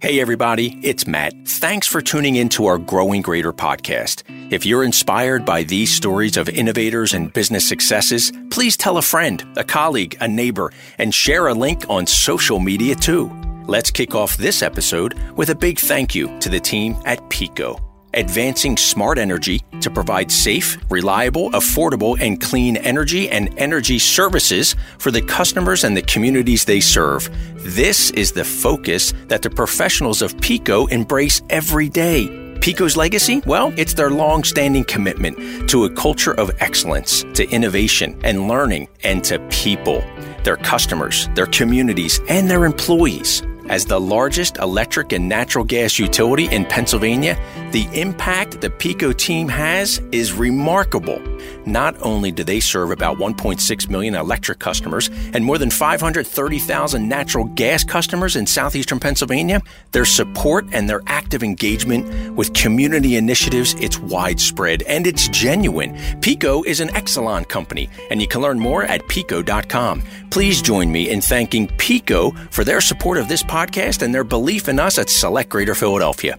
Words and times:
Hey, 0.00 0.20
everybody, 0.20 0.78
it's 0.82 1.06
Matt. 1.06 1.32
Thanks 1.46 1.86
for 1.86 2.02
tuning 2.02 2.36
in 2.36 2.50
to 2.50 2.66
our 2.66 2.76
Growing 2.76 3.22
Greater 3.22 3.54
podcast. 3.54 4.22
If 4.52 4.66
you're 4.66 4.84
inspired 4.84 5.46
by 5.46 5.62
these 5.62 5.90
stories 5.90 6.36
of 6.36 6.48
innovators 6.48 7.14
and 7.14 7.32
business 7.32 7.66
successes, 7.66 8.30
please 8.50 8.76
tell 8.76 8.98
a 8.98 9.02
friend, 9.02 9.42
a 9.56 9.64
colleague, 9.64 10.16
a 10.20 10.28
neighbor, 10.28 10.72
and 10.98 11.14
share 11.14 11.48
a 11.48 11.54
link 11.54 11.88
on 11.88 12.06
social 12.06 12.60
media 12.60 12.94
too. 12.94 13.32
Let's 13.66 13.90
kick 13.90 14.14
off 14.14 14.36
this 14.36 14.62
episode 14.62 15.18
with 15.36 15.48
a 15.48 15.54
big 15.54 15.78
thank 15.78 16.14
you 16.14 16.38
to 16.40 16.50
the 16.50 16.60
team 16.60 16.96
at 17.06 17.18
PECO 17.30 17.93
advancing 18.16 18.76
smart 18.76 19.18
energy 19.18 19.60
to 19.80 19.90
provide 19.90 20.32
safe, 20.32 20.78
reliable, 20.90 21.50
affordable, 21.50 22.18
and 22.20 22.40
clean 22.40 22.76
energy 22.78 23.28
and 23.28 23.52
energy 23.58 23.98
services 23.98 24.76
for 24.98 25.10
the 25.10 25.22
customers 25.22 25.84
and 25.84 25.96
the 25.96 26.02
communities 26.02 26.64
they 26.64 26.80
serve. 26.80 27.28
This 27.56 28.10
is 28.10 28.32
the 28.32 28.44
focus 28.44 29.12
that 29.28 29.42
the 29.42 29.50
professionals 29.50 30.22
of 30.22 30.36
PECO 30.38 30.90
embrace 30.90 31.42
every 31.50 31.88
day. 31.88 32.28
PECO's 32.64 32.96
legacy? 32.96 33.42
Well, 33.44 33.74
it's 33.76 33.92
their 33.92 34.10
long 34.10 34.42
standing 34.42 34.84
commitment 34.84 35.68
to 35.68 35.84
a 35.84 35.90
culture 35.90 36.32
of 36.32 36.50
excellence, 36.60 37.22
to 37.34 37.46
innovation 37.50 38.18
and 38.24 38.48
learning, 38.48 38.88
and 39.02 39.22
to 39.24 39.38
people, 39.50 40.02
their 40.44 40.56
customers, 40.56 41.28
their 41.34 41.46
communities, 41.46 42.20
and 42.28 42.48
their 42.48 42.64
employees. 42.64 43.42
As 43.68 43.86
the 43.86 43.98
largest 43.98 44.58
electric 44.58 45.12
and 45.12 45.26
natural 45.26 45.64
gas 45.64 45.98
utility 45.98 46.44
in 46.46 46.66
Pennsylvania, 46.66 47.38
the 47.70 47.88
impact 47.98 48.60
the 48.60 48.68
PECO 48.68 49.16
team 49.16 49.48
has 49.48 50.02
is 50.12 50.34
remarkable. 50.34 51.18
Not 51.64 51.96
only 52.02 52.30
do 52.30 52.44
they 52.44 52.60
serve 52.60 52.90
about 52.90 53.16
1.6 53.16 53.88
million 53.88 54.14
electric 54.14 54.58
customers 54.58 55.08
and 55.32 55.42
more 55.42 55.56
than 55.56 55.70
530,000 55.70 57.08
natural 57.08 57.44
gas 57.44 57.84
customers 57.84 58.36
in 58.36 58.46
southeastern 58.46 59.00
Pennsylvania, 59.00 59.62
their 59.92 60.04
support 60.04 60.66
and 60.72 60.88
their 60.88 61.00
active 61.06 61.42
engagement 61.42 62.34
with 62.34 62.52
community 62.52 63.16
initiatives, 63.16 63.74
it's 63.78 63.98
widespread 63.98 64.82
and 64.82 65.06
it's 65.06 65.28
genuine. 65.28 65.94
PECO 66.20 66.66
is 66.66 66.80
an 66.80 66.88
Exelon 66.88 67.48
company, 67.48 67.88
and 68.10 68.20
you 68.20 68.28
can 68.28 68.42
learn 68.42 68.58
more 68.58 68.84
at 68.84 69.00
peco.com. 69.08 70.02
Please 70.30 70.60
join 70.60 70.92
me 70.92 71.10
in 71.10 71.22
thanking 71.22 71.68
PECO 71.68 72.52
for 72.52 72.62
their 72.64 72.82
support 72.82 73.16
of 73.16 73.28
this 73.28 73.42
podcast 73.42 73.53
and 73.54 74.12
their 74.12 74.24
belief 74.24 74.68
in 74.68 74.80
us 74.80 74.98
at 74.98 75.08
Select 75.08 75.48
Greater 75.48 75.76
Philadelphia. 75.76 76.36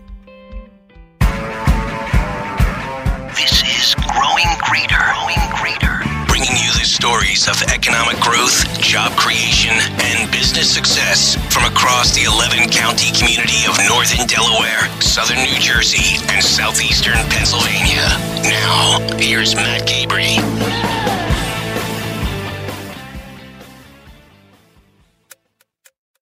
This 3.32 3.64
is 3.64 3.96
Growing 3.96 4.52
Greater. 4.60 5.00
Growing 5.00 5.40
Greater. 5.56 6.04
Bringing 6.28 6.60
you 6.60 6.72
the 6.76 6.84
stories 6.84 7.48
of 7.48 7.56
economic 7.72 8.20
growth, 8.20 8.68
job 8.82 9.14
creation, 9.14 9.72
and 10.12 10.30
business 10.30 10.70
success 10.70 11.36
from 11.54 11.64
across 11.64 12.14
the 12.14 12.24
11 12.24 12.68
county 12.70 13.16
community 13.16 13.64
of 13.64 13.80
northern 13.88 14.28
Delaware, 14.28 14.84
southern 15.00 15.40
New 15.40 15.58
Jersey, 15.60 16.20
and 16.28 16.44
southeastern 16.44 17.16
Pennsylvania. 17.32 18.04
Now, 18.44 19.00
here's 19.16 19.56
Matt 19.56 19.88
Cabrey. 19.88 20.36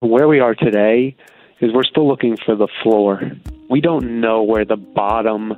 Where 0.04 0.28
we 0.28 0.42
are 0.42 0.54
today 0.54 1.16
is 1.62 1.72
we're 1.74 1.84
still 1.84 2.06
looking 2.06 2.36
for 2.46 2.58
the 2.58 2.68
floor. 2.84 3.22
We 3.70 3.80
don't 3.80 4.20
know 4.20 4.44
where 4.44 4.66
the 4.66 4.76
bottom 4.76 5.54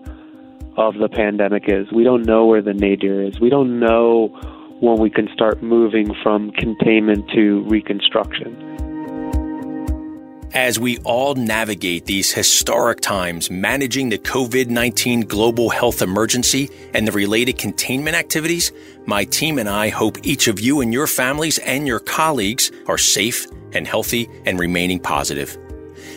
of 0.77 0.93
the 0.99 1.09
pandemic 1.09 1.63
is. 1.65 1.91
We 1.91 2.03
don't 2.03 2.21
know 2.27 2.45
where 2.45 2.61
the 2.61 2.75
nadir 2.75 3.23
is. 3.23 3.39
We 3.39 3.49
don't 3.49 3.79
know 3.79 4.27
when 4.81 4.99
we 4.99 5.09
can 5.09 5.27
start 5.33 5.63
moving 5.63 6.13
from 6.21 6.51
containment 6.51 7.27
to 7.31 7.63
reconstruction. 7.67 8.84
As 10.56 10.80
we 10.80 11.00
all 11.00 11.36
navigate 11.36 12.06
these 12.06 12.31
historic 12.31 13.02
times, 13.02 13.52
managing 13.52 14.08
the 14.08 14.17
COVID 14.17 14.67
19 14.70 15.25
global 15.28 15.70
health 15.70 16.02
emergency 16.02 16.70
and 16.94 17.06
the 17.06 17.12
related 17.12 17.57
containment 17.57 18.16
activities, 18.16 18.72
my 19.06 19.25
team 19.25 19.59
and 19.59 19.68
I 19.68 19.90
hope 19.90 20.25
each 20.25 20.47
of 20.47 20.62
you 20.62 20.79
and 20.79 20.94
your 20.94 21.07
families 21.07 21.57
and 21.57 21.85
your 21.85 22.00
colleagues 22.00 22.72
are 22.88 22.97
safe 22.97 23.46
and 23.74 23.85
healthy 23.85 24.29
and 24.46 24.57
remaining 24.57 24.97
positive. 24.97 25.57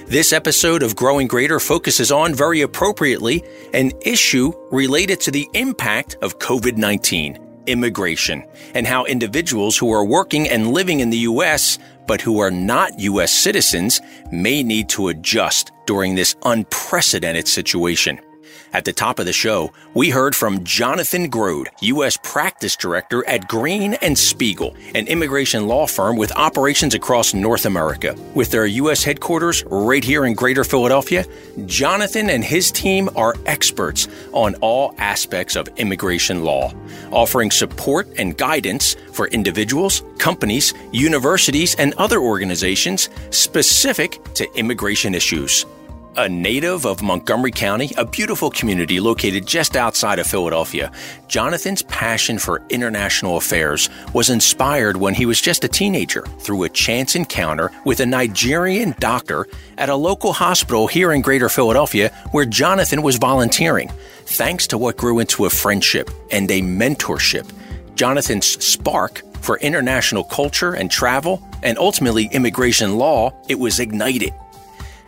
This 0.06 0.32
episode 0.32 0.84
of 0.84 0.94
Growing 0.94 1.26
Greater 1.26 1.58
focuses 1.58 2.12
on, 2.12 2.32
very 2.32 2.60
appropriately, 2.60 3.42
an 3.74 3.90
issue 4.02 4.52
related 4.70 5.18
to 5.22 5.32
the 5.32 5.48
impact 5.52 6.16
of 6.22 6.38
COVID 6.38 6.76
19 6.76 7.48
immigration 7.66 8.42
and 8.74 8.86
how 8.86 9.04
individuals 9.04 9.76
who 9.76 9.92
are 9.92 10.04
working 10.04 10.48
and 10.48 10.72
living 10.72 11.00
in 11.00 11.10
the 11.10 11.18
U.S. 11.18 11.78
but 12.08 12.20
who 12.20 12.40
are 12.40 12.50
not 12.50 12.98
U.S. 12.98 13.30
citizens 13.30 14.00
may 14.32 14.64
need 14.64 14.88
to 14.88 15.08
adjust 15.08 15.70
during 15.86 16.16
this 16.16 16.34
unprecedented 16.44 17.46
situation. 17.46 18.18
At 18.72 18.84
the 18.84 18.92
top 18.92 19.18
of 19.18 19.24
the 19.24 19.32
show, 19.32 19.72
we 19.94 20.10
heard 20.10 20.36
from 20.36 20.62
Jonathan 20.62 21.30
Grode, 21.30 21.68
U.S. 21.80 22.18
Practice 22.22 22.76
Director 22.76 23.26
at 23.26 23.48
Green 23.48 23.94
and 23.94 24.16
Spiegel, 24.16 24.74
an 24.94 25.06
immigration 25.06 25.66
law 25.66 25.86
firm 25.86 26.16
with 26.16 26.36
operations 26.36 26.94
across 26.94 27.32
North 27.32 27.64
America. 27.64 28.14
With 28.34 28.50
their 28.50 28.66
U.S. 28.66 29.02
headquarters 29.02 29.64
right 29.64 30.04
here 30.04 30.26
in 30.26 30.34
Greater 30.34 30.64
Philadelphia, 30.64 31.24
Jonathan 31.64 32.28
and 32.28 32.44
his 32.44 32.70
team 32.70 33.08
are 33.16 33.34
experts 33.46 34.06
on 34.32 34.54
all 34.56 34.94
aspects 34.98 35.56
of 35.56 35.68
immigration 35.76 36.44
law, 36.44 36.72
offering 37.10 37.50
support 37.50 38.06
and 38.18 38.36
guidance 38.36 38.96
for 39.12 39.28
individuals, 39.28 40.02
companies, 40.18 40.74
universities, 40.92 41.74
and 41.76 41.94
other 41.94 42.20
organizations 42.20 43.08
specific 43.30 44.22
to 44.34 44.46
immigration 44.58 45.14
issues. 45.14 45.64
A 46.18 46.28
native 46.28 46.84
of 46.84 47.00
Montgomery 47.00 47.52
County, 47.52 47.92
a 47.96 48.04
beautiful 48.04 48.50
community 48.50 48.98
located 48.98 49.46
just 49.46 49.76
outside 49.76 50.18
of 50.18 50.26
Philadelphia, 50.26 50.90
Jonathan's 51.28 51.82
passion 51.82 52.38
for 52.38 52.60
international 52.70 53.36
affairs 53.36 53.88
was 54.12 54.28
inspired 54.28 54.96
when 54.96 55.14
he 55.14 55.26
was 55.26 55.40
just 55.40 55.62
a 55.62 55.68
teenager 55.68 56.22
through 56.40 56.64
a 56.64 56.68
chance 56.68 57.14
encounter 57.14 57.70
with 57.84 58.00
a 58.00 58.06
Nigerian 58.06 58.96
doctor 58.98 59.46
at 59.76 59.90
a 59.90 59.94
local 59.94 60.32
hospital 60.32 60.88
here 60.88 61.12
in 61.12 61.22
Greater 61.22 61.48
Philadelphia 61.48 62.08
where 62.32 62.44
Jonathan 62.44 63.02
was 63.02 63.14
volunteering. 63.14 63.88
Thanks 64.24 64.66
to 64.66 64.76
what 64.76 64.96
grew 64.96 65.20
into 65.20 65.44
a 65.44 65.50
friendship 65.50 66.10
and 66.32 66.50
a 66.50 66.60
mentorship, 66.62 67.48
Jonathan's 67.94 68.46
spark 68.64 69.22
for 69.40 69.56
international 69.58 70.24
culture 70.24 70.74
and 70.74 70.90
travel 70.90 71.40
and 71.62 71.78
ultimately 71.78 72.28
immigration 72.32 72.96
law, 72.98 73.32
it 73.48 73.60
was 73.60 73.78
ignited. 73.78 74.34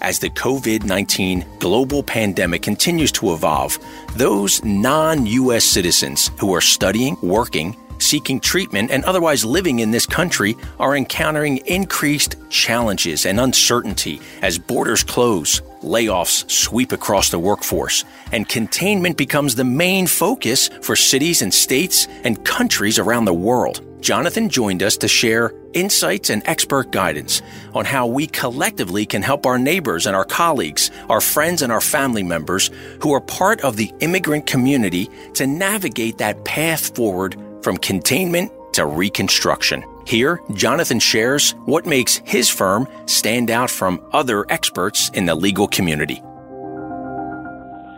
As 0.03 0.19
the 0.19 0.31
COVID 0.31 0.85
19 0.85 1.45
global 1.59 2.03
pandemic 2.03 2.63
continues 2.63 3.13
to 3.13 3.35
evolve, 3.35 3.79
those 4.17 4.65
non 4.65 5.27
U.S. 5.27 5.65
citizens 5.65 6.31
who 6.39 6.55
are 6.55 6.63
studying, 6.63 7.19
working, 7.21 7.77
seeking 7.99 8.41
treatment, 8.41 8.91
and 8.91 9.05
otherwise 9.05 9.45
living 9.45 9.81
in 9.81 9.91
this 9.91 10.07
country 10.07 10.57
are 10.79 10.97
encountering 10.97 11.59
increased 11.67 12.37
challenges 12.49 13.27
and 13.27 13.39
uncertainty 13.39 14.23
as 14.41 14.59
borders 14.59 15.05
close, 15.05 15.61
layoffs 15.83 16.51
sweep 16.51 16.93
across 16.93 17.29
the 17.29 17.39
workforce, 17.39 18.07
and 18.33 18.49
containment 18.49 19.19
becomes 19.19 19.55
the 19.55 19.65
main 19.65 20.07
focus 20.07 20.69
for 20.81 20.97
cities 20.97 21.43
and 21.43 21.53
states 21.53 22.09
and 22.25 22.43
countries 22.47 22.99
around 22.99 23.27
the 23.27 23.35
world. 23.35 23.90
Jonathan 24.01 24.49
joined 24.49 24.83
us 24.83 24.97
to 24.97 25.09
share 25.09 25.53
insights 25.73 26.31
and 26.31 26.43
expert 26.47 26.91
guidance 26.91 27.43
on 27.75 27.85
how 27.85 28.07
we 28.07 28.27
collectively 28.27 29.05
can 29.07 29.23
help 29.23 29.47
our 29.47 29.59
neighbors 29.59 30.07
and 30.07 30.17
our 30.17 30.25
colleagues, 30.25 30.91
our 31.09 31.21
friends 31.21 31.63
and 31.63 31.71
our 31.71 31.81
family 31.81 32.23
members 32.23 32.71
who 33.03 33.13
are 33.13 33.21
part 33.21 33.61
of 33.61 33.77
the 33.77 33.93
immigrant 34.01 34.47
community 34.47 35.09
to 35.35 35.47
navigate 35.47 36.19
that 36.19 36.45
path 36.45 36.95
forward 36.97 37.37
from 37.63 37.77
containment 37.77 38.51
to 38.73 38.87
reconstruction. 38.87 39.85
Here, 40.07 40.41
Jonathan 40.55 40.99
shares 40.99 41.53
what 41.67 41.87
makes 41.87 42.17
his 42.25 42.49
firm 42.49 42.89
stand 43.07 43.51
out 43.51 43.71
from 43.71 44.05
other 44.13 44.47
experts 44.51 45.11
in 45.11 45.27
the 45.27 45.35
legal 45.35 45.69
community. 45.69 46.23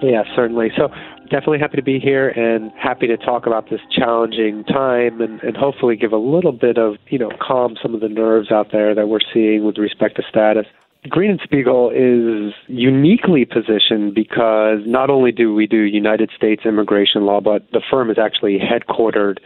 Yeah, 0.03 0.25
certainly. 0.35 0.73
So 0.77 0.89
definitely 1.33 1.59
happy 1.59 1.77
to 1.77 1.83
be 1.83 1.99
here 1.99 2.29
and 2.29 2.71
happy 2.79 3.07
to 3.07 3.17
talk 3.17 3.47
about 3.47 3.71
this 3.71 3.81
challenging 3.91 4.63
time 4.65 5.21
and, 5.21 5.41
and 5.41 5.57
hopefully 5.57 5.97
give 5.97 6.13
a 6.13 6.19
little 6.19 6.53
bit 6.53 6.77
of, 6.77 6.97
you 7.09 7.19
know, 7.19 7.31
calm 7.41 7.75
some 7.83 7.95
of 7.95 8.01
the 8.01 8.09
nerves 8.09 8.53
out 8.53 8.69
there 8.71 8.95
that 8.95 9.09
we're 9.09 9.19
seeing 9.33 9.65
with 9.65 9.79
respect 9.79 10.17
to 10.17 10.23
status. 10.29 10.67
Green 11.09 11.31
and 11.31 11.41
Spiegel 11.43 11.91
is 11.91 12.53
uniquely 12.69 13.45
positioned 13.45 14.15
because 14.15 14.79
not 14.87 15.11
only 15.11 15.33
do 15.33 15.53
we 15.53 15.67
do 15.67 15.79
United 15.79 16.31
States 16.37 16.63
immigration 16.65 17.25
law, 17.25 17.41
but 17.41 17.67
the 17.73 17.83
firm 17.91 18.11
is 18.11 18.19
actually 18.23 18.59
headquartered 18.61 19.39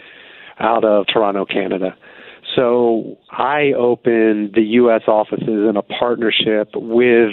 out 0.59 0.85
of 0.85 1.07
Toronto, 1.07 1.47
Canada. 1.47 1.97
So 2.55 3.17
I 3.31 3.73
opened 3.77 4.55
the 4.55 4.63
U.S. 4.81 5.03
offices 5.07 5.69
in 5.69 5.77
a 5.77 5.83
partnership 5.83 6.71
with 6.75 7.31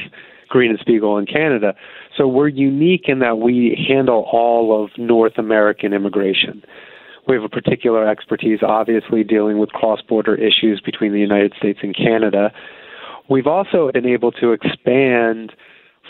Green 0.49 0.71
and 0.71 0.79
Spiegel 0.79 1.17
in 1.17 1.25
Canada 1.25 1.73
so 2.17 2.27
we're 2.27 2.47
unique 2.47 3.05
in 3.07 3.19
that 3.19 3.39
we 3.39 3.85
handle 3.87 4.27
all 4.31 4.83
of 4.83 4.91
North 4.97 5.37
American 5.37 5.93
immigration. 5.93 6.63
We 7.27 7.35
have 7.35 7.43
a 7.43 7.49
particular 7.49 8.07
expertise, 8.07 8.59
obviously, 8.61 9.23
dealing 9.23 9.57
with 9.57 9.69
cross 9.69 10.01
border 10.01 10.35
issues 10.35 10.81
between 10.83 11.13
the 11.13 11.19
United 11.19 11.53
States 11.57 11.79
and 11.81 11.95
Canada. 11.95 12.51
We've 13.29 13.47
also 13.47 13.89
been 13.93 14.05
able 14.05 14.31
to 14.33 14.51
expand 14.51 15.53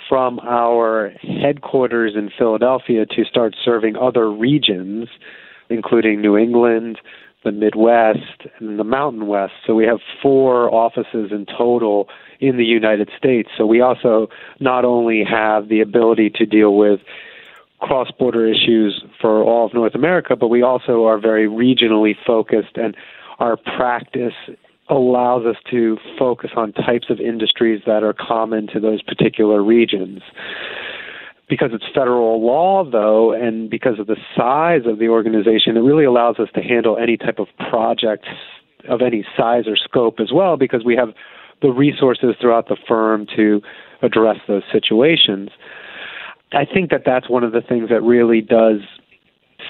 from 0.10 0.40
our 0.40 1.12
headquarters 1.22 2.14
in 2.16 2.30
Philadelphia 2.38 3.06
to 3.06 3.24
start 3.24 3.56
serving 3.64 3.96
other 3.96 4.30
regions, 4.30 5.08
including 5.70 6.20
New 6.20 6.36
England, 6.36 7.00
the 7.44 7.52
Midwest, 7.52 8.48
and 8.60 8.80
the 8.80 8.84
Mountain 8.84 9.28
West. 9.28 9.54
So 9.66 9.76
we 9.76 9.86
have 9.86 10.00
four 10.22 10.74
offices 10.74 11.32
in 11.32 11.46
total 11.46 12.08
in 12.40 12.58
the 12.58 12.66
United 12.66 13.10
States. 13.18 13.50
So 13.58 13.66
we 13.66 13.82
also 13.82 14.28
not 14.60 14.86
only 14.86 15.24
have 15.24 15.70
the 15.70 15.82
ability 15.82 16.32
to 16.36 16.46
deal 16.46 16.76
with 16.76 17.00
cross 17.80 18.10
border 18.18 18.48
issues 18.48 19.04
for 19.20 19.44
all 19.44 19.66
of 19.66 19.74
North 19.74 19.94
America, 19.94 20.36
but 20.36 20.48
we 20.48 20.62
also 20.62 21.06
are 21.06 21.20
very 21.20 21.48
regionally 21.48 22.16
focused 22.26 22.78
and 22.78 22.96
our 23.40 23.58
practice 23.58 24.34
allows 24.90 25.46
us 25.46 25.56
to 25.72 25.98
focus 26.18 26.52
on 26.56 26.72
types 26.74 27.10
of 27.10 27.20
industries 27.20 27.82
that 27.86 28.04
are 28.04 28.14
common 28.14 28.68
to 28.68 28.80
those 28.80 29.02
particular 29.02 29.64
regions. 29.64 30.22
Because 31.54 31.70
it's 31.72 31.86
federal 31.94 32.44
law, 32.44 32.84
though, 32.84 33.32
and 33.32 33.70
because 33.70 34.00
of 34.00 34.08
the 34.08 34.18
size 34.36 34.88
of 34.88 34.98
the 34.98 35.08
organization, 35.08 35.78
it 35.78 35.82
really 35.82 36.04
allows 36.04 36.40
us 36.40 36.48
to 36.56 36.62
handle 36.62 36.98
any 36.98 37.16
type 37.16 37.38
of 37.38 37.46
project 37.70 38.26
of 38.90 39.04
any 39.04 39.24
size 39.38 39.66
or 39.68 39.76
scope 39.76 40.20
as 40.20 40.32
well, 40.34 40.58
because 40.58 40.84
we 40.84 40.96
have 40.96 41.10
the 41.62 41.70
resources 41.70 42.34
throughout 42.42 42.70
the 42.70 42.78
firm 42.88 43.28
to 43.36 43.62
address 44.02 44.38
those 44.48 44.64
situations. 44.72 45.52
I 46.54 46.66
think 46.66 46.90
that 46.90 47.04
that's 47.06 47.30
one 47.30 47.44
of 47.44 47.52
the 47.52 47.62
things 47.62 47.90
that 47.90 48.02
really 48.02 48.42
does 48.42 48.80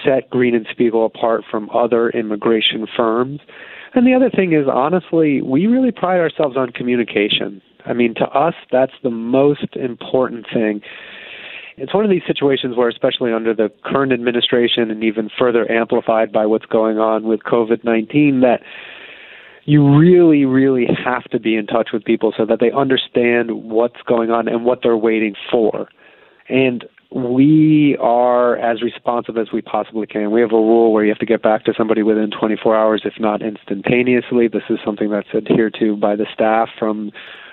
set 0.05 0.29
Green 0.29 0.55
and 0.55 0.65
Spiegel 0.71 1.05
apart 1.05 1.41
from 1.51 1.69
other 1.71 2.11
immigration 2.11 2.87
firms. 2.95 3.41
And 3.93 4.07
the 4.07 4.13
other 4.13 4.29
thing 4.29 4.53
is, 4.53 4.67
honestly, 4.71 5.41
we 5.41 5.67
really 5.67 5.91
pride 5.91 6.21
ourselves 6.21 6.55
on 6.55 6.69
communication. 6.69 7.61
I 7.85 7.91
mean, 7.91 8.15
to 8.15 8.25
us, 8.29 8.55
that's 8.71 8.93
the 9.03 9.11
most 9.11 9.75
important 9.75 10.45
thing. 10.53 10.79
It's 11.77 11.93
one 11.93 12.03
of 12.03 12.11
these 12.11 12.21
situations 12.27 12.77
where, 12.77 12.89
especially 12.89 13.33
under 13.33 13.53
the 13.53 13.71
current 13.83 14.13
administration 14.13 14.91
and 14.91 15.03
even 15.03 15.29
further 15.37 15.69
amplified 15.71 16.31
by 16.31 16.45
what's 16.45 16.65
going 16.65 16.99
on 16.99 17.23
with 17.23 17.41
COVID 17.41 17.83
19, 17.83 18.41
that 18.41 18.61
you 19.65 19.97
really, 19.97 20.45
really 20.45 20.85
have 21.03 21.23
to 21.25 21.39
be 21.39 21.55
in 21.55 21.65
touch 21.65 21.89
with 21.93 22.03
people 22.03 22.33
so 22.35 22.45
that 22.45 22.59
they 22.59 22.71
understand 22.71 23.63
what's 23.63 24.01
going 24.05 24.29
on 24.29 24.47
and 24.47 24.65
what 24.65 24.79
they're 24.83 24.97
waiting 24.97 25.35
for. 25.49 25.87
And 26.49 26.85
we 27.13 27.95
are 28.01 28.57
as 28.57 28.81
responsive 28.81 29.37
as 29.37 29.47
we 29.53 29.61
possibly 29.61 30.07
can. 30.07 30.31
We 30.31 30.41
have 30.41 30.51
a 30.51 30.55
rule 30.55 30.91
where 30.91 31.03
you 31.03 31.09
have 31.09 31.19
to 31.19 31.25
get 31.25 31.43
back 31.43 31.63
to 31.65 31.73
somebody 31.77 32.01
within 32.01 32.31
24 32.31 32.75
hours, 32.75 33.03
if 33.05 33.13
not 33.19 33.41
instantaneously. 33.41 34.47
This 34.47 34.63
is 34.69 34.79
something 34.83 35.09
that's 35.09 35.27
adhered 35.33 35.75
to 35.79 35.95
by 35.95 36.15
the 36.15 36.25
staff 36.33 36.69
from 36.77 37.11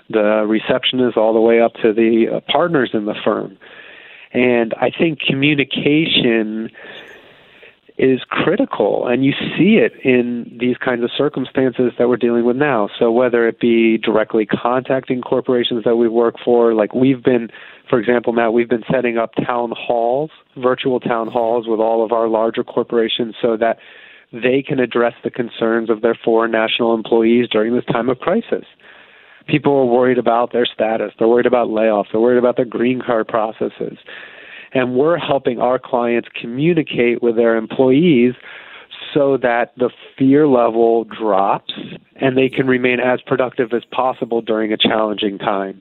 the 0.08 0.44
receptionist 0.49 1.16
all 1.16 1.32
the 1.32 1.40
way 1.40 1.61
up 1.61 1.75
to 1.82 1.93
the 1.93 2.26
uh, 2.37 2.40
partners 2.50 2.90
in 2.94 3.05
the 3.05 3.14
firm. 3.23 3.56
And 4.32 4.75
I 4.75 4.91
think 4.91 5.21
communication 5.21 6.71
is 8.00 8.21
critical, 8.31 9.06
and 9.06 9.25
you 9.27 9.32
see 9.59 9.77
it 9.77 9.93
in 10.03 10.56
these 10.59 10.79
kinds 10.79 11.05
of 11.05 11.11
circumstances 11.19 11.93
that 11.99 12.09
we're 12.09 12.17
dealing 12.17 12.47
with 12.47 12.56
now. 12.56 12.88
So, 12.99 13.12
whether 13.12 13.47
it 13.47 13.61
be 13.61 13.99
directly 13.99 14.47
contacting 14.47 15.21
corporations 15.21 15.85
that 15.85 15.97
we 15.97 16.09
work 16.09 16.37
for, 16.43 16.73
like 16.73 16.94
we've 16.94 17.23
been, 17.23 17.50
for 17.91 17.99
example, 17.99 18.32
Matt, 18.32 18.55
we've 18.55 18.71
been 18.71 18.85
setting 18.91 19.19
up 19.19 19.32
town 19.47 19.75
halls, 19.77 20.31
virtual 20.56 20.99
town 20.99 21.29
halls 21.29 21.67
with 21.69 21.79
all 21.79 22.03
of 22.03 22.11
our 22.11 22.26
larger 22.26 22.65
corporations 22.65 23.35
so 23.43 23.56
that 23.59 23.76
they 24.33 24.62
can 24.67 24.81
address 24.81 25.15
the 25.23 25.31
concerns 25.31 25.91
of 25.91 26.00
their 26.00 26.19
foreign 26.25 26.53
national 26.53 26.94
employees 26.94 27.49
during 27.50 27.75
this 27.75 27.85
time 27.85 28.09
of 28.09 28.19
crisis. 28.19 28.65
People 29.46 29.72
are 29.72 29.87
worried 29.87 30.19
about 30.19 30.52
their 30.52 30.66
status, 30.66 31.12
they're 31.19 31.28
worried 31.28 31.46
about 31.46 31.69
layoffs, 31.69 32.06
they're 32.12 32.20
worried 32.20 32.38
about 32.38 32.56
their 32.56 32.64
green 32.64 33.00
card 33.00 33.28
processes 33.28 33.98
and 34.72 34.94
we're 34.94 35.16
helping 35.16 35.58
our 35.58 35.78
clients 35.78 36.28
communicate 36.40 37.22
with 37.22 37.37
their 37.37 37.56
employees 37.56 38.34
so 39.12 39.37
that 39.37 39.72
the 39.76 39.90
fear 40.16 40.46
level 40.46 41.04
drops 41.04 41.72
and 42.16 42.37
they 42.37 42.48
can 42.48 42.66
remain 42.66 43.00
as 43.00 43.20
productive 43.22 43.72
as 43.72 43.84
possible 43.87 44.40
during 44.40 44.72
a 44.72 44.76
challenging 44.76 45.38
time. 45.38 45.81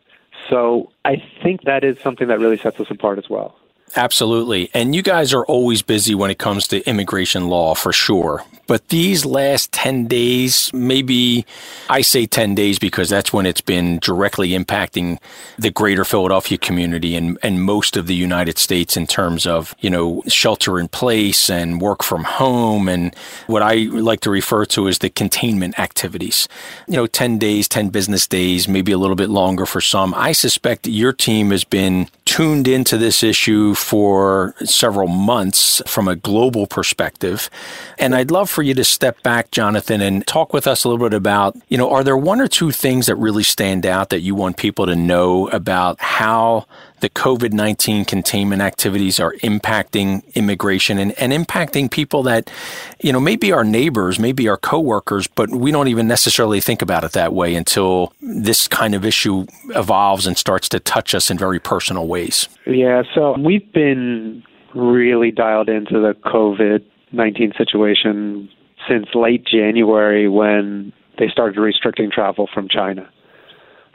So 0.49 0.91
I 1.05 1.21
think 1.43 1.63
that 1.63 1.83
is 1.83 1.99
something 1.99 2.27
that 2.29 2.39
really 2.39 2.57
sets 2.57 2.79
us 2.79 2.87
apart 2.89 3.19
as 3.19 3.29
well. 3.29 3.55
Absolutely. 3.95 4.69
And 4.73 4.95
you 4.95 5.01
guys 5.01 5.33
are 5.33 5.45
always 5.45 5.81
busy 5.81 6.13
when 6.15 6.31
it 6.31 6.37
comes 6.37 6.67
to 6.67 6.87
immigration 6.87 7.47
law 7.47 7.73
for 7.73 7.91
sure. 7.91 8.43
But 8.67 8.89
these 8.89 9.25
last 9.25 9.71
10 9.71 10.05
days, 10.05 10.71
maybe 10.73 11.43
I 11.89 12.01
say 12.01 12.27
10 12.27 12.53
days 12.53 12.77
because 12.77 13.09
that's 13.09 13.33
when 13.33 13.47
it's 13.47 13.61
been 13.61 13.97
directly 13.97 14.49
impacting 14.49 15.17
the 15.57 15.71
greater 15.71 16.05
Philadelphia 16.05 16.59
community 16.59 17.15
and, 17.15 17.39
and 17.41 17.63
most 17.63 17.97
of 17.97 18.05
the 18.05 18.13
United 18.13 18.59
States 18.59 18.95
in 18.95 19.07
terms 19.07 19.47
of, 19.47 19.73
you 19.79 19.89
know, 19.89 20.21
shelter 20.27 20.79
in 20.79 20.87
place 20.87 21.49
and 21.49 21.81
work 21.81 22.03
from 22.03 22.23
home 22.23 22.87
and 22.87 23.15
what 23.47 23.63
I 23.63 23.73
like 23.89 24.19
to 24.19 24.29
refer 24.29 24.65
to 24.65 24.87
as 24.87 24.99
the 24.99 25.09
containment 25.09 25.79
activities. 25.79 26.47
You 26.87 26.97
know, 26.97 27.07
10 27.07 27.39
days, 27.39 27.67
10 27.67 27.89
business 27.89 28.27
days, 28.27 28.67
maybe 28.67 28.91
a 28.91 28.99
little 28.99 29.15
bit 29.15 29.31
longer 29.31 29.65
for 29.65 29.81
some. 29.81 30.13
I 30.13 30.31
suspect 30.31 30.85
your 30.85 31.11
team 31.11 31.49
has 31.49 31.63
been 31.63 32.07
tuned 32.29 32.67
into 32.67 32.95
this 32.95 33.23
issue 33.23 33.73
for 33.73 34.53
several 34.63 35.07
months 35.07 35.81
from 35.87 36.07
a 36.07 36.15
global 36.15 36.67
perspective. 36.67 37.49
And 37.97 38.13
I'd 38.13 38.29
love 38.29 38.51
for 38.51 38.61
you 38.61 38.75
to 38.75 38.83
step 38.83 39.23
back, 39.23 39.49
Jonathan, 39.49 39.99
and 39.99 40.25
talk 40.27 40.53
with 40.53 40.67
us 40.67 40.83
a 40.83 40.89
little 40.89 41.03
bit 41.03 41.15
about, 41.15 41.57
you 41.69 41.77
know, 41.77 41.89
are 41.89 42.03
there 42.03 42.15
one 42.15 42.39
or 42.39 42.47
two 42.47 42.69
things 42.69 43.07
that 43.07 43.15
really 43.15 43.41
stand 43.41 43.83
out 43.83 44.11
that 44.11 44.19
you 44.19 44.35
want 44.35 44.57
people 44.57 44.85
to 44.85 44.95
know 44.95 45.47
about 45.47 45.99
how 45.99 46.67
the 47.01 47.09
COVID 47.09 47.53
19 47.53 48.05
containment 48.05 48.61
activities 48.61 49.19
are 49.19 49.33
impacting 49.43 50.23
immigration 50.35 50.97
and, 50.97 51.11
and 51.13 51.33
impacting 51.33 51.89
people 51.89 52.23
that, 52.23 52.51
you 52.99 53.11
know, 53.11 53.19
maybe 53.19 53.51
our 53.51 53.63
neighbors, 53.63 54.19
maybe 54.19 54.47
our 54.47 54.57
coworkers, 54.57 55.27
but 55.27 55.49
we 55.49 55.71
don't 55.71 55.87
even 55.87 56.07
necessarily 56.07 56.61
think 56.61 56.81
about 56.81 57.03
it 57.03 57.11
that 57.13 57.33
way 57.33 57.55
until 57.55 58.13
this 58.21 58.67
kind 58.67 58.95
of 58.95 59.05
issue 59.05 59.45
evolves 59.75 60.27
and 60.27 60.37
starts 60.37 60.69
to 60.69 60.79
touch 60.79 61.13
us 61.13 61.29
in 61.29 61.37
very 61.37 61.59
personal 61.59 62.07
ways. 62.07 62.47
Yeah, 62.65 63.03
so 63.13 63.37
we've 63.37 63.71
been 63.73 64.43
really 64.75 65.31
dialed 65.31 65.69
into 65.69 65.99
the 65.99 66.15
COVID 66.25 66.83
19 67.11 67.53
situation 67.57 68.49
since 68.87 69.07
late 69.13 69.45
January 69.45 70.27
when 70.27 70.93
they 71.17 71.27
started 71.27 71.59
restricting 71.59 72.11
travel 72.11 72.47
from 72.53 72.67
China. 72.69 73.09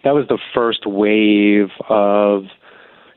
That 0.02 0.14
was 0.14 0.26
the 0.28 0.38
first 0.54 0.86
wave 0.86 1.70
of 1.88 2.44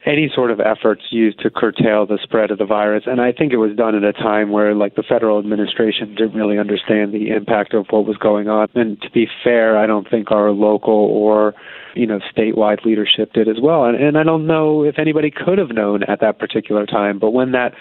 any 0.07 0.31
sort 0.33 0.51
of 0.51 0.61
efforts 0.61 1.01
used 1.09 1.39
to 1.41 1.49
curtail 1.49 2.05
the 2.05 2.17
spread 2.23 2.49
of 2.49 2.57
the 2.57 2.65
virus. 2.65 3.03
And 3.05 3.19
I 3.19 3.33
think 3.33 3.51
it 3.51 3.57
was 3.57 3.75
done 3.75 3.93
at 3.93 4.03
a 4.03 4.13
time 4.13 4.51
where, 4.51 4.73
like, 4.73 4.95
the 4.95 5.03
federal 5.03 5.37
administration 5.37 6.15
didn't 6.15 6.33
really 6.33 6.57
understand 6.57 7.13
the 7.13 7.29
impact 7.29 7.73
of 7.73 7.87
what 7.89 8.05
was 8.05 8.15
going 8.15 8.47
on. 8.47 8.69
And 8.73 9.01
to 9.01 9.11
be 9.11 9.27
fair, 9.43 9.77
I 9.77 9.85
don't 9.85 10.09
think 10.09 10.31
our 10.31 10.51
local 10.51 10.93
or, 10.93 11.53
you 11.93 12.07
know, 12.07 12.19
statewide 12.35 12.85
leadership 12.85 13.33
did 13.33 13.49
as 13.49 13.57
well. 13.61 13.83
And, 13.83 14.01
and 14.01 14.17
I 14.17 14.23
don't 14.23 14.47
know 14.47 14.83
if 14.83 14.97
anybody 14.97 15.29
could 15.29 15.57
have 15.57 15.71
known 15.71 16.03
at 16.03 16.21
that 16.21 16.39
particular 16.39 16.85
time. 16.85 17.19
But 17.19 17.31
when 17.31 17.51
that 17.51 17.73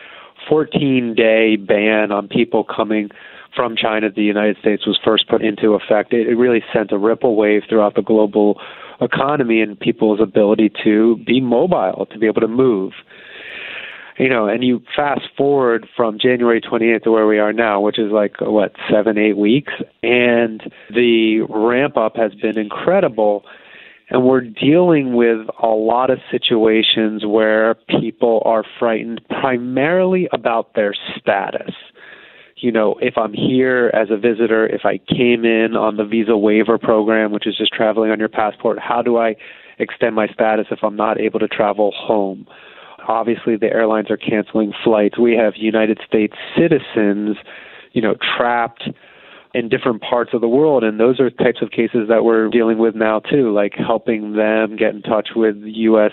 14 0.49 1.15
day 1.15 1.55
ban 1.55 2.11
on 2.11 2.27
people 2.27 2.65
coming 2.65 3.11
from 3.55 3.77
China 3.77 4.09
to 4.09 4.15
the 4.15 4.23
United 4.23 4.57
States 4.59 4.85
was 4.85 4.99
first 5.05 5.29
put 5.29 5.43
into 5.43 5.75
effect, 5.75 6.13
it, 6.13 6.27
it 6.27 6.35
really 6.35 6.63
sent 6.75 6.91
a 6.91 6.99
ripple 6.99 7.37
wave 7.37 7.63
throughout 7.69 7.95
the 7.95 8.03
global 8.03 8.61
economy 9.01 9.61
and 9.61 9.79
people's 9.79 10.21
ability 10.21 10.73
to 10.85 11.17
be 11.27 11.41
mobile, 11.41 12.07
to 12.11 12.19
be 12.19 12.27
able 12.27 12.41
to 12.41 12.49
move. 12.49 12.93
You 14.19 14.31
know, 14.31 14.47
and 14.49 14.65
you 14.65 14.83
fast 14.95 15.29
forward 15.37 15.87
from 15.95 16.19
January 16.19 16.61
28th 16.63 17.03
to 17.05 17.11
where 17.11 17.27
we 17.27 17.39
are 17.39 17.53
now, 17.53 17.81
which 17.81 17.99
is 17.99 18.11
like, 18.11 18.41
what, 18.41 18.73
seven, 18.91 19.19
eight 19.19 19.37
weeks, 19.37 19.75
and 20.03 20.63
the 20.89 21.43
ramp 21.51 21.99
up 21.99 22.17
has 22.17 22.35
been 22.35 22.59
incredible. 22.59 23.45
And 24.09 24.25
we're 24.25 24.41
dealing 24.41 25.15
with 25.17 25.47
a 25.63 25.67
lot 25.67 26.09
of 26.11 26.19
situations 26.31 27.27
where 27.27 27.75
people 28.01 28.41
are 28.47 28.65
frightened 28.79 29.21
primarily 29.29 30.29
about 30.33 30.75
their 30.75 30.95
status 31.19 31.75
you 32.57 32.73
know, 32.73 32.97
if 33.01 33.19
I'm 33.19 33.35
here 33.35 33.91
as 33.93 34.09
a 34.11 34.17
visitor, 34.17 34.67
if 34.67 34.83
I 34.85 34.99
came 34.99 35.45
in 35.45 35.77
on 35.77 35.97
the 35.97 36.05
visa 36.05 36.37
waiver 36.37 36.79
program, 36.79 37.31
which 37.33 37.47
is 37.47 37.57
just 37.57 37.73
traveling 37.73 38.11
on 38.11 38.19
your 38.19 38.31
passport, 38.31 38.79
how 38.79 39.03
do 39.03 39.19
I 39.19 39.37
extend 39.79 40.15
my 40.15 40.27
status 40.29 40.67
if 40.71 40.79
I'm 40.83 40.97
not 40.97 41.21
able 41.21 41.39
to 41.41 41.49
travel 41.49 41.93
home? 41.95 42.47
Obviously, 43.07 43.57
the 43.57 43.67
airlines 43.67 44.11
are 44.11 44.17
canceling 44.17 44.73
flights. 44.83 45.19
We 45.19 45.37
have 45.37 45.53
United 45.57 46.01
States 46.07 46.35
citizens, 46.59 47.37
you 47.93 48.01
know, 48.01 48.17
trapped 48.37 48.89
in 49.53 49.69
different 49.69 50.03
parts 50.03 50.31
of 50.35 50.41
the 50.41 50.49
world 50.49 50.85
and 50.85 51.01
those 51.01 51.19
are 51.19 51.31
types 51.31 51.63
of 51.63 51.71
cases 51.71 52.09
that 52.09 52.25
we're 52.25 52.49
dealing 52.51 52.77
with 52.77 52.95
now 52.95 53.21
too 53.21 53.55
like 53.55 53.73
helping 53.75 54.35
them 54.35 54.77
get 54.77 54.95
in 54.95 55.01
touch 55.01 55.31
with 55.35 55.57
US 55.65 56.13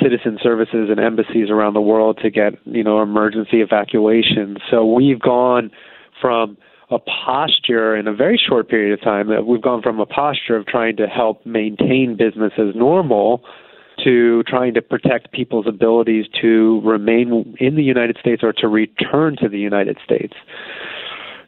citizen 0.00 0.38
services 0.42 0.88
and 0.90 1.00
embassies 1.00 1.50
around 1.50 1.74
the 1.74 1.80
world 1.80 2.18
to 2.22 2.30
get 2.30 2.54
you 2.64 2.84
know 2.84 3.02
emergency 3.02 3.60
evacuations. 3.60 4.58
So 4.70 4.84
we've 4.84 5.20
gone 5.20 5.70
from 6.20 6.56
a 6.90 6.98
posture 6.98 7.96
in 7.96 8.06
a 8.06 8.14
very 8.14 8.38
short 8.38 8.68
period 8.68 8.92
of 8.92 9.02
time 9.02 9.28
that 9.28 9.46
we've 9.46 9.62
gone 9.62 9.82
from 9.82 9.98
a 9.98 10.06
posture 10.06 10.56
of 10.56 10.66
trying 10.66 10.96
to 10.96 11.06
help 11.06 11.44
maintain 11.46 12.16
business 12.16 12.52
as 12.58 12.74
normal 12.74 13.42
to 14.04 14.42
trying 14.44 14.74
to 14.74 14.82
protect 14.82 15.32
people's 15.32 15.66
abilities 15.66 16.26
to 16.40 16.80
remain 16.84 17.56
in 17.60 17.76
the 17.76 17.82
United 17.82 18.16
States 18.20 18.42
or 18.42 18.52
to 18.52 18.68
return 18.68 19.36
to 19.40 19.48
the 19.48 19.58
United 19.58 19.98
States. 20.04 20.34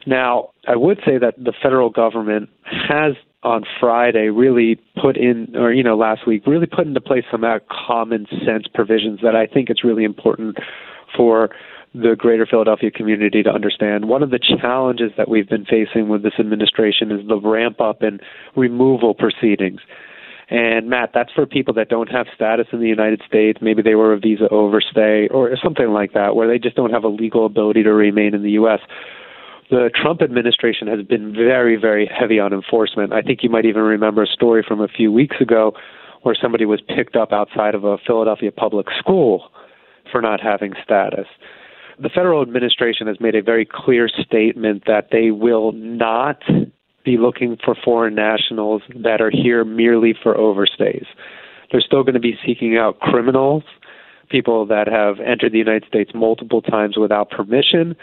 Now, 0.07 0.49
I 0.67 0.75
would 0.75 0.99
say 1.05 1.17
that 1.17 1.35
the 1.37 1.53
federal 1.61 1.89
government 1.89 2.49
has 2.63 3.13
on 3.45 3.63
Friday 3.79 4.29
really 4.29 4.79
put 5.01 5.15
in, 5.15 5.55
or, 5.55 5.71
you 5.71 5.83
know, 5.83 5.95
last 5.95 6.27
week, 6.27 6.45
really 6.47 6.65
put 6.65 6.87
into 6.87 6.99
place 6.99 7.23
some 7.31 7.45
common 7.69 8.25
sense 8.45 8.65
provisions 8.73 9.19
that 9.21 9.35
I 9.35 9.45
think 9.45 9.69
it's 9.69 9.83
really 9.83 10.03
important 10.03 10.57
for 11.15 11.49
the 11.93 12.15
greater 12.17 12.45
Philadelphia 12.45 12.91
community 12.91 13.43
to 13.43 13.49
understand. 13.49 14.09
One 14.09 14.23
of 14.23 14.31
the 14.31 14.39
challenges 14.39 15.11
that 15.15 15.29
we've 15.29 15.47
been 15.47 15.63
facing 15.63 16.09
with 16.09 16.23
this 16.23 16.33
administration 16.39 17.11
is 17.11 17.25
the 17.27 17.39
ramp 17.39 17.79
up 17.79 18.03
in 18.03 18.19
removal 18.55 19.13
proceedings. 19.13 19.79
And 20.49 20.89
Matt, 20.89 21.11
that's 21.13 21.31
for 21.31 21.45
people 21.45 21.73
that 21.75 21.89
don't 21.89 22.11
have 22.11 22.27
status 22.35 22.67
in 22.71 22.79
the 22.79 22.87
United 22.87 23.21
States. 23.27 23.59
Maybe 23.61 23.81
they 23.81 23.95
were 23.95 24.13
a 24.13 24.19
visa 24.19 24.47
overstay 24.49 25.27
or 25.29 25.55
something 25.63 25.89
like 25.89 26.13
that, 26.13 26.35
where 26.35 26.47
they 26.47 26.59
just 26.59 26.75
don't 26.75 26.91
have 26.91 27.03
a 27.03 27.07
legal 27.07 27.45
ability 27.45 27.83
to 27.83 27.93
remain 27.93 28.35
in 28.35 28.43
the 28.43 28.51
U.S. 28.51 28.79
The 29.69 29.89
Trump 29.99 30.21
administration 30.21 30.87
has 30.87 31.01
been 31.05 31.33
very, 31.33 31.75
very 31.75 32.05
heavy 32.07 32.39
on 32.39 32.53
enforcement. 32.53 33.13
I 33.13 33.21
think 33.21 33.39
you 33.41 33.49
might 33.49 33.65
even 33.65 33.81
remember 33.81 34.23
a 34.23 34.27
story 34.27 34.63
from 34.67 34.79
a 34.79 34.87
few 34.87 35.11
weeks 35.11 35.37
ago 35.41 35.73
where 36.21 36.35
somebody 36.39 36.65
was 36.65 36.81
picked 36.81 37.15
up 37.15 37.31
outside 37.31 37.73
of 37.73 37.83
a 37.83 37.97
Philadelphia 38.05 38.51
public 38.51 38.87
school 38.99 39.49
for 40.11 40.21
not 40.21 40.39
having 40.39 40.73
status. 40.83 41.25
The 41.99 42.09
federal 42.09 42.41
administration 42.41 43.07
has 43.07 43.19
made 43.19 43.35
a 43.35 43.41
very 43.41 43.65
clear 43.65 44.07
statement 44.07 44.83
that 44.85 45.09
they 45.11 45.31
will 45.31 45.71
not 45.71 46.43
be 47.03 47.17
looking 47.17 47.57
for 47.63 47.75
foreign 47.75 48.15
nationals 48.15 48.81
that 48.95 49.21
are 49.21 49.31
here 49.31 49.63
merely 49.63 50.13
for 50.21 50.35
overstays. 50.35 51.05
They're 51.71 51.81
still 51.81 52.03
going 52.03 52.15
to 52.15 52.19
be 52.19 52.37
seeking 52.45 52.77
out 52.77 52.99
criminals, 52.99 53.63
people 54.29 54.65
that 54.67 54.87
have 54.87 55.19
entered 55.19 55.53
the 55.53 55.57
United 55.57 55.85
States 55.87 56.11
multiple 56.13 56.61
times 56.61 56.97
without 56.97 57.29
permission. 57.29 57.95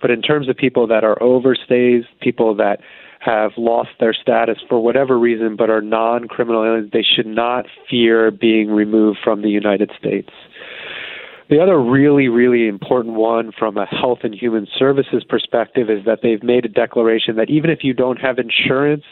But 0.00 0.10
in 0.10 0.22
terms 0.22 0.48
of 0.48 0.56
people 0.56 0.86
that 0.86 1.04
are 1.04 1.16
overstays, 1.16 2.02
people 2.20 2.54
that 2.56 2.80
have 3.20 3.52
lost 3.56 3.90
their 3.98 4.14
status 4.14 4.58
for 4.68 4.82
whatever 4.82 5.18
reason 5.18 5.56
but 5.56 5.70
are 5.70 5.82
non 5.82 6.28
criminal 6.28 6.64
aliens, 6.64 6.90
they 6.92 7.02
should 7.02 7.26
not 7.26 7.66
fear 7.90 8.30
being 8.30 8.70
removed 8.70 9.18
from 9.22 9.42
the 9.42 9.50
United 9.50 9.90
States. 9.98 10.30
The 11.50 11.60
other 11.60 11.82
really, 11.82 12.28
really 12.28 12.68
important 12.68 13.14
one 13.14 13.52
from 13.58 13.78
a 13.78 13.86
health 13.86 14.18
and 14.22 14.34
human 14.34 14.66
services 14.78 15.24
perspective 15.26 15.88
is 15.88 16.04
that 16.04 16.18
they've 16.22 16.42
made 16.42 16.66
a 16.66 16.68
declaration 16.68 17.36
that 17.36 17.48
even 17.48 17.70
if 17.70 17.78
you 17.82 17.94
don't 17.94 18.18
have 18.18 18.38
insurance, 18.38 19.04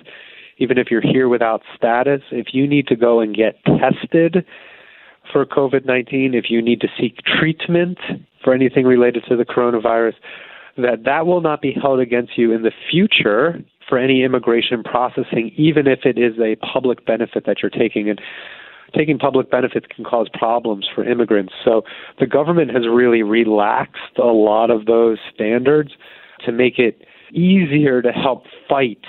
even 0.59 0.77
if 0.77 0.89
you're 0.91 1.01
here 1.01 1.29
without 1.29 1.63
status, 1.75 2.21
if 2.31 2.49
you 2.53 2.67
need 2.67 2.87
to 2.89 2.97
go 2.97 3.21
and 3.21 3.35
get 3.35 3.59
tested 3.65 4.45
for 5.33 5.47
COVID 5.47 5.87
19, 5.87 6.35
if 6.35 6.51
you 6.51 6.61
need 6.61 6.81
to 6.83 6.89
seek 7.01 7.19
treatment 7.25 7.99
for 8.45 8.53
anything 8.53 8.85
related 8.85 9.25
to 9.29 9.37
the 9.37 9.45
coronavirus, 9.45 10.15
that 10.77 11.05
that 11.05 11.27
will 11.27 11.41
not 11.41 11.61
be 11.61 11.73
held 11.73 12.01
against 12.01 12.37
you 12.37 12.53
in 12.53 12.63
the 12.63 12.73
future 12.91 13.63
for 13.89 13.99
any 13.99 14.25
immigration 14.25 14.83
processing, 14.83 15.53
even 15.57 15.87
if 15.87 16.01
it 16.05 16.19
is 16.19 16.35
a 16.39 16.57
public 16.57 17.07
benefit 17.07 17.47
that 17.47 17.63
you're 17.63 17.71
taking. 17.71 18.11
And 18.11 18.21
taking 18.95 19.19
public 19.19 19.51
benefits 19.51 19.87
can 19.95 20.05
cause 20.05 20.29
problems 20.33 20.87
for 20.93 21.05
immigrants. 21.05 21.53
So 21.65 21.83
the 22.19 22.27
government 22.27 22.73
has 22.73 22.83
really 22.89 23.23
relaxed 23.23 24.19
a 24.19 24.27
lot 24.27 24.71
of 24.71 24.87
those 24.87 25.19
standards 25.35 25.93
to 26.45 26.53
make 26.53 26.79
it 26.79 27.03
easier 27.33 28.03
to 28.03 28.13
help 28.13 28.45
fight 28.69 29.05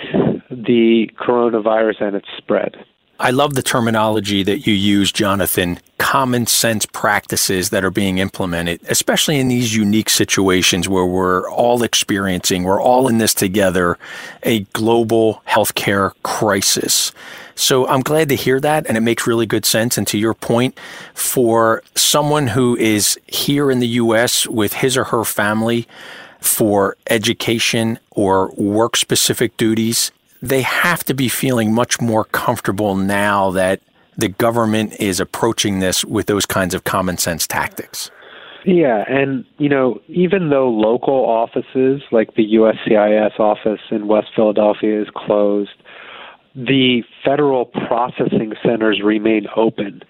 the 0.49 1.09
coronavirus 1.19 2.01
and 2.01 2.15
its 2.15 2.27
spread. 2.37 2.75
I 3.19 3.31
love 3.31 3.55
the 3.55 3.63
terminology 3.63 4.43
that 4.43 4.67
you 4.67 4.73
use, 4.73 5.11
Jonathan. 5.11 5.79
Common 5.97 6.45
sense 6.45 6.85
practices 6.85 7.71
that 7.71 7.83
are 7.83 7.89
being 7.89 8.19
implemented, 8.19 8.79
especially 8.87 9.39
in 9.39 9.47
these 9.47 9.75
unique 9.75 10.09
situations 10.09 10.87
where 10.87 11.05
we're 11.05 11.49
all 11.49 11.81
experiencing, 11.81 12.63
we're 12.63 12.81
all 12.81 13.07
in 13.07 13.17
this 13.17 13.33
together, 13.33 13.97
a 14.43 14.59
global 14.73 15.41
healthcare 15.47 16.11
crisis. 16.21 17.11
So 17.55 17.87
I'm 17.87 18.01
glad 18.01 18.29
to 18.29 18.35
hear 18.35 18.59
that, 18.59 18.85
and 18.85 18.95
it 18.95 19.01
makes 19.01 19.25
really 19.25 19.47
good 19.47 19.65
sense. 19.65 19.97
And 19.97 20.05
to 20.07 20.17
your 20.19 20.35
point, 20.35 20.79
for 21.15 21.81
someone 21.95 22.47
who 22.47 22.77
is 22.77 23.19
here 23.25 23.71
in 23.71 23.79
the 23.79 23.87
U.S. 23.87 24.45
with 24.45 24.73
his 24.73 24.95
or 24.95 25.05
her 25.05 25.23
family 25.23 25.87
for 26.39 26.95
education 27.09 27.97
or 28.11 28.51
work 28.51 28.95
specific 28.95 29.57
duties, 29.57 30.11
they 30.47 30.61
have 30.61 31.03
to 31.05 31.13
be 31.13 31.27
feeling 31.27 31.73
much 31.73 31.99
more 31.99 32.25
comfortable 32.25 32.95
now 32.95 33.51
that 33.51 33.81
the 34.17 34.29
government 34.29 34.95
is 34.99 35.19
approaching 35.19 35.79
this 35.79 36.03
with 36.03 36.25
those 36.25 36.45
kinds 36.45 36.73
of 36.73 36.83
common 36.83 37.17
sense 37.17 37.45
tactics. 37.45 38.09
Yeah, 38.65 39.05
and 39.07 39.45
you 39.59 39.69
know, 39.69 40.01
even 40.07 40.49
though 40.49 40.69
local 40.69 41.13
offices 41.13 42.01
like 42.11 42.35
the 42.35 42.55
USCIS 42.55 43.39
office 43.39 43.79
in 43.91 44.07
West 44.07 44.27
Philadelphia 44.35 45.01
is 45.01 45.07
closed, 45.15 45.69
the 46.55 47.03
federal 47.23 47.65
processing 47.65 48.53
centers 48.63 49.01
remain 49.03 49.45
open. 49.55 50.01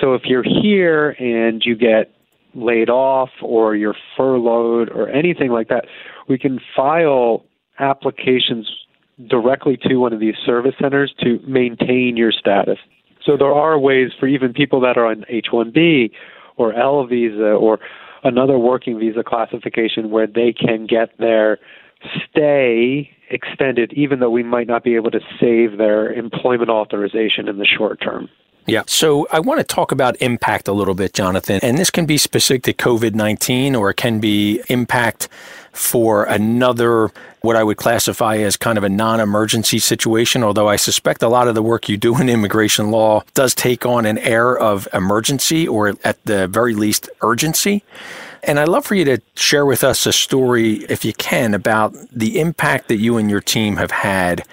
So 0.00 0.14
if 0.14 0.22
you're 0.24 0.44
here 0.44 1.10
and 1.18 1.62
you 1.64 1.76
get 1.76 2.12
laid 2.54 2.88
off 2.88 3.30
or 3.42 3.76
you're 3.76 3.96
furloughed 4.16 4.88
or 4.90 5.08
anything 5.08 5.50
like 5.50 5.68
that, 5.68 5.86
we 6.28 6.38
can 6.38 6.60
file 6.74 7.44
applications 7.78 8.70
directly 9.28 9.78
to 9.88 9.96
one 9.96 10.12
of 10.12 10.20
these 10.20 10.34
service 10.44 10.74
centers 10.80 11.14
to 11.20 11.38
maintain 11.46 12.16
your 12.16 12.32
status. 12.32 12.78
So 13.24 13.36
there 13.36 13.52
are 13.52 13.78
ways 13.78 14.10
for 14.18 14.26
even 14.26 14.52
people 14.52 14.80
that 14.80 14.96
are 14.96 15.06
on 15.06 15.24
H-1B 15.28 16.10
or 16.56 16.74
L 16.74 17.06
visa 17.06 17.52
or 17.52 17.78
another 18.24 18.58
working 18.58 18.98
visa 18.98 19.22
classification 19.24 20.10
where 20.10 20.26
they 20.26 20.52
can 20.52 20.86
get 20.86 21.16
their 21.18 21.58
stay 22.28 23.10
extended, 23.30 23.92
even 23.94 24.20
though 24.20 24.30
we 24.30 24.42
might 24.42 24.66
not 24.66 24.84
be 24.84 24.94
able 24.96 25.10
to 25.10 25.20
save 25.40 25.78
their 25.78 26.12
employment 26.12 26.70
authorization 26.70 27.48
in 27.48 27.58
the 27.58 27.64
short 27.64 28.00
term. 28.00 28.28
Yeah. 28.66 28.82
So 28.86 29.26
I 29.32 29.40
want 29.40 29.58
to 29.58 29.64
talk 29.64 29.90
about 29.90 30.20
impact 30.20 30.68
a 30.68 30.72
little 30.72 30.94
bit, 30.94 31.14
Jonathan. 31.14 31.58
And 31.62 31.78
this 31.78 31.90
can 31.90 32.06
be 32.06 32.16
specific 32.16 32.62
to 32.64 32.72
COVID 32.72 33.14
19 33.14 33.74
or 33.74 33.90
it 33.90 33.96
can 33.96 34.20
be 34.20 34.62
impact 34.68 35.28
for 35.72 36.24
another, 36.24 37.10
what 37.40 37.56
I 37.56 37.64
would 37.64 37.78
classify 37.78 38.36
as 38.36 38.56
kind 38.56 38.78
of 38.78 38.84
a 38.84 38.88
non 38.88 39.20
emergency 39.20 39.78
situation. 39.78 40.44
Although 40.44 40.68
I 40.68 40.76
suspect 40.76 41.22
a 41.22 41.28
lot 41.28 41.48
of 41.48 41.54
the 41.54 41.62
work 41.62 41.88
you 41.88 41.96
do 41.96 42.16
in 42.20 42.28
immigration 42.28 42.90
law 42.90 43.22
does 43.34 43.54
take 43.54 43.84
on 43.84 44.06
an 44.06 44.18
air 44.18 44.56
of 44.56 44.86
emergency 44.92 45.66
or 45.66 45.94
at 46.04 46.22
the 46.24 46.46
very 46.46 46.74
least 46.74 47.08
urgency. 47.22 47.82
And 48.44 48.58
I'd 48.58 48.68
love 48.68 48.84
for 48.84 48.96
you 48.96 49.04
to 49.04 49.22
share 49.36 49.64
with 49.64 49.84
us 49.84 50.04
a 50.04 50.12
story, 50.12 50.84
if 50.88 51.04
you 51.04 51.12
can, 51.12 51.54
about 51.54 51.94
the 52.10 52.40
impact 52.40 52.88
that 52.88 52.96
you 52.96 53.16
and 53.16 53.30
your 53.30 53.40
team 53.40 53.76
have 53.76 53.92
had 53.92 54.44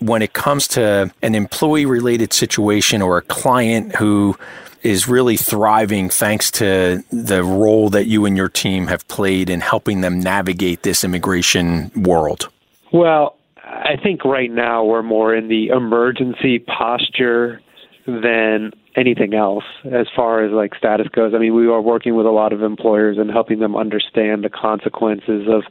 when 0.00 0.22
it 0.22 0.32
comes 0.32 0.68
to 0.68 1.10
an 1.22 1.34
employee 1.34 1.86
related 1.86 2.32
situation 2.32 3.02
or 3.02 3.18
a 3.18 3.22
client 3.22 3.96
who 3.96 4.36
is 4.82 5.08
really 5.08 5.36
thriving 5.36 6.08
thanks 6.08 6.50
to 6.52 7.02
the 7.10 7.42
role 7.42 7.90
that 7.90 8.06
you 8.06 8.26
and 8.26 8.36
your 8.36 8.48
team 8.48 8.86
have 8.86 9.06
played 9.08 9.50
in 9.50 9.60
helping 9.60 10.00
them 10.00 10.20
navigate 10.20 10.82
this 10.82 11.04
immigration 11.04 11.90
world? 11.94 12.48
Well, 12.92 13.36
I 13.64 13.96
think 14.02 14.24
right 14.24 14.50
now 14.50 14.84
we're 14.84 15.02
more 15.02 15.34
in 15.34 15.48
the 15.48 15.68
emergency 15.68 16.58
posture 16.58 17.60
than 18.06 18.72
anything 18.96 19.34
else 19.34 19.64
as 19.84 20.06
far 20.14 20.44
as 20.44 20.52
like 20.52 20.74
status 20.74 21.08
goes. 21.08 21.32
I 21.34 21.38
mean, 21.38 21.54
we 21.54 21.66
are 21.68 21.80
working 21.80 22.16
with 22.16 22.26
a 22.26 22.30
lot 22.30 22.52
of 22.52 22.62
employers 22.62 23.18
and 23.18 23.30
helping 23.30 23.60
them 23.60 23.76
understand 23.76 24.44
the 24.44 24.48
consequences 24.48 25.46
of 25.48 25.62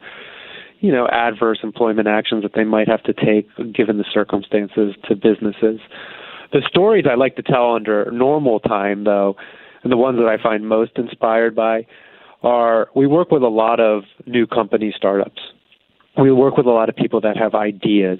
you 0.80 0.92
know 0.92 1.08
adverse 1.08 1.58
employment 1.62 2.06
actions 2.06 2.42
that 2.42 2.52
they 2.54 2.64
might 2.64 2.88
have 2.88 3.02
to 3.02 3.12
take 3.12 3.48
given 3.74 3.98
the 3.98 4.04
circumstances 4.12 4.94
to 5.08 5.16
businesses. 5.16 5.80
The 6.52 6.62
stories 6.68 7.04
I 7.10 7.14
like 7.14 7.36
to 7.36 7.42
tell 7.42 7.74
under 7.74 8.10
normal 8.10 8.60
time 8.60 9.04
though, 9.04 9.36
and 9.82 9.92
the 9.92 9.96
ones 9.96 10.18
that 10.18 10.26
I 10.26 10.42
find 10.42 10.66
most 10.66 10.92
inspired 10.96 11.54
by 11.54 11.86
are 12.42 12.88
we 12.94 13.06
work 13.06 13.30
with 13.30 13.42
a 13.42 13.48
lot 13.48 13.80
of 13.80 14.04
new 14.26 14.46
company 14.46 14.92
startups. 14.96 15.40
We 16.20 16.32
work 16.32 16.56
with 16.56 16.66
a 16.66 16.70
lot 16.70 16.88
of 16.88 16.96
people 16.96 17.20
that 17.20 17.36
have 17.36 17.54
ideas 17.54 18.18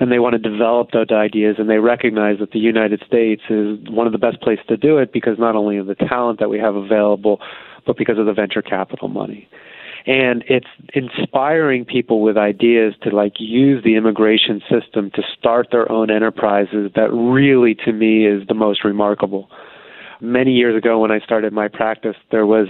and 0.00 0.10
they 0.10 0.18
want 0.18 0.32
to 0.32 0.50
develop 0.50 0.90
those 0.90 1.10
ideas 1.12 1.56
and 1.58 1.70
they 1.70 1.78
recognize 1.78 2.38
that 2.40 2.50
the 2.50 2.58
United 2.58 3.02
States 3.06 3.42
is 3.48 3.78
one 3.88 4.06
of 4.06 4.12
the 4.12 4.18
best 4.18 4.40
places 4.40 4.64
to 4.68 4.76
do 4.76 4.98
it 4.98 5.12
because 5.12 5.38
not 5.38 5.54
only 5.54 5.76
of 5.76 5.86
the 5.86 5.94
talent 5.94 6.40
that 6.40 6.50
we 6.50 6.58
have 6.58 6.74
available, 6.74 7.38
but 7.86 7.96
because 7.96 8.18
of 8.18 8.26
the 8.26 8.32
venture 8.32 8.62
capital 8.62 9.08
money. 9.08 9.48
And 10.06 10.44
it's 10.48 10.66
inspiring 10.92 11.84
people 11.86 12.20
with 12.20 12.36
ideas 12.36 12.94
to 13.02 13.10
like 13.10 13.34
use 13.38 13.82
the 13.82 13.96
immigration 13.96 14.60
system 14.70 15.10
to 15.14 15.22
start 15.38 15.68
their 15.72 15.90
own 15.90 16.10
enterprises 16.10 16.90
that 16.94 17.10
really 17.10 17.74
to 17.86 17.92
me 17.92 18.26
is 18.26 18.46
the 18.46 18.54
most 18.54 18.84
remarkable. 18.84 19.48
Many 20.20 20.52
years 20.52 20.76
ago 20.76 20.98
when 20.98 21.10
I 21.10 21.20
started 21.20 21.52
my 21.52 21.68
practice, 21.68 22.16
there 22.30 22.46
was 22.46 22.68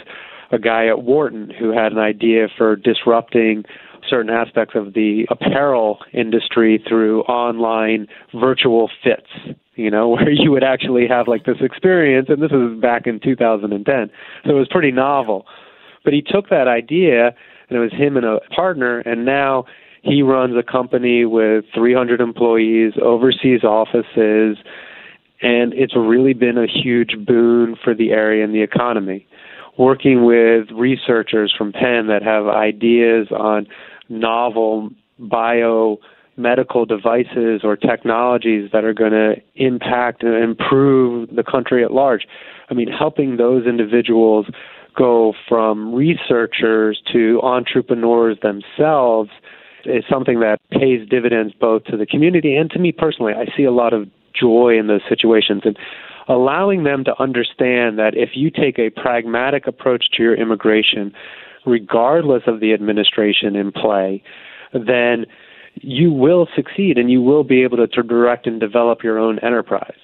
a 0.53 0.59
guy 0.59 0.87
at 0.87 1.03
Wharton 1.03 1.51
who 1.59 1.73
had 1.73 1.93
an 1.93 1.99
idea 1.99 2.47
for 2.57 2.77
disrupting 2.77 3.65
certain 4.09 4.31
aspects 4.31 4.75
of 4.77 4.95
the 4.95 5.27
apparel 5.31 5.99
industry 6.13 6.83
through 6.87 7.23
online 7.23 8.07
virtual 8.35 8.91
fits, 9.03 9.57
you 9.75 9.91
know, 9.91 10.09
where 10.11 10.31
you 10.31 10.51
would 10.53 10.65
actually 10.65 11.07
have 11.09 11.27
like 11.27 11.45
this 11.45 11.57
experience. 11.61 12.29
And 12.29 12.43
this 12.43 12.51
was 12.53 12.79
back 12.81 13.07
in 13.07 13.19
2010. 13.19 14.11
So 14.45 14.51
it 14.51 14.53
was 14.53 14.69
pretty 14.71 14.93
novel. 14.93 15.47
But 16.05 16.13
he 16.13 16.23
took 16.23 16.51
that 16.51 16.69
idea, 16.69 17.35
and 17.69 17.79
it 17.79 17.81
was 17.81 17.93
him 17.93 18.17
and 18.17 18.27
a 18.27 18.41
partner, 18.55 19.01
and 19.01 19.25
now 19.25 19.65
he 20.03 20.23
runs 20.23 20.55
a 20.57 20.63
company 20.63 21.25
with 21.25 21.65
300 21.75 22.21
employees, 22.21 22.93
overseas 23.03 23.65
offices, 23.65 24.59
and 25.41 25.73
it's 25.73 25.97
really 25.97 26.35
been 26.35 26.59
a 26.59 26.67
huge 26.67 27.17
boon 27.27 27.77
for 27.83 27.95
the 27.95 28.11
area 28.11 28.45
and 28.45 28.55
the 28.55 28.63
economy. 28.63 29.27
Working 29.79 30.25
with 30.25 30.71
researchers 30.71 31.53
from 31.57 31.73
Penn 31.73 32.07
that 32.07 32.23
have 32.23 32.47
ideas 32.47 33.29
on 33.33 33.67
novel 34.09 34.91
biomedical 35.21 36.87
devices 36.87 37.63
or 37.65 37.77
technologies 37.77 38.71
that 38.73 38.85
are 38.85 38.95
going 38.95 39.13
to 39.13 39.35
impact 39.57 40.23
and 40.23 40.35
improve 40.35 41.35
the 41.35 41.43
country 41.43 41.83
at 41.83 41.93
large. 41.93 42.27
I 42.71 42.75
mean, 42.75 42.89
helping 42.89 43.37
those 43.37 43.67
individuals 43.67 44.47
go 44.97 45.35
from 45.49 45.95
researchers 45.95 47.03
to 47.13 47.41
entrepreneurs 47.43 48.39
themselves 48.43 49.31
is 49.85 50.05
something 50.11 50.41
that 50.41 50.59
pays 50.71 51.07
dividends 51.09 51.53
both 51.61 51.85
to 51.85 51.97
the 51.97 52.07
community 52.07 52.57
and 52.57 52.71
to 52.71 52.79
me 52.79 52.93
personally. 52.93 53.33
I 53.35 53.55
see 53.57 53.65
a 53.65 53.73
lot 53.73 53.93
of 53.93 54.09
joy 54.39 54.79
in 54.79 54.87
those 54.87 55.03
situations 55.09 55.63
and 55.65 55.77
allowing 56.29 56.85
them 56.85 57.05
to 57.05 57.23
understand 57.23 57.99
that 57.99 58.13
if 58.15 58.31
you 58.35 58.51
take 58.51 58.79
a 58.79 58.91
pragmatic 58.91 59.67
approach 59.67 60.07
to 60.17 60.23
your 60.23 60.35
immigration, 60.35 61.13
regardless 61.67 62.43
of 62.47 62.61
the 62.61 62.73
administration 62.73 63.57
in 63.57 63.73
play, 63.73 64.23
then 64.73 65.27
you 65.75 66.13
will 66.13 66.49
succeed 66.55 66.99
and 66.99 67.11
you 67.11 67.21
will 67.21 67.45
be 67.45 67.63
able 67.63 67.77
to, 67.77 67.87
to 67.87 68.03
direct 68.03 68.47
and 68.47 68.61
develop 68.61 69.03
your 69.03 69.19
own 69.19 69.39
enterprise. 69.41 69.97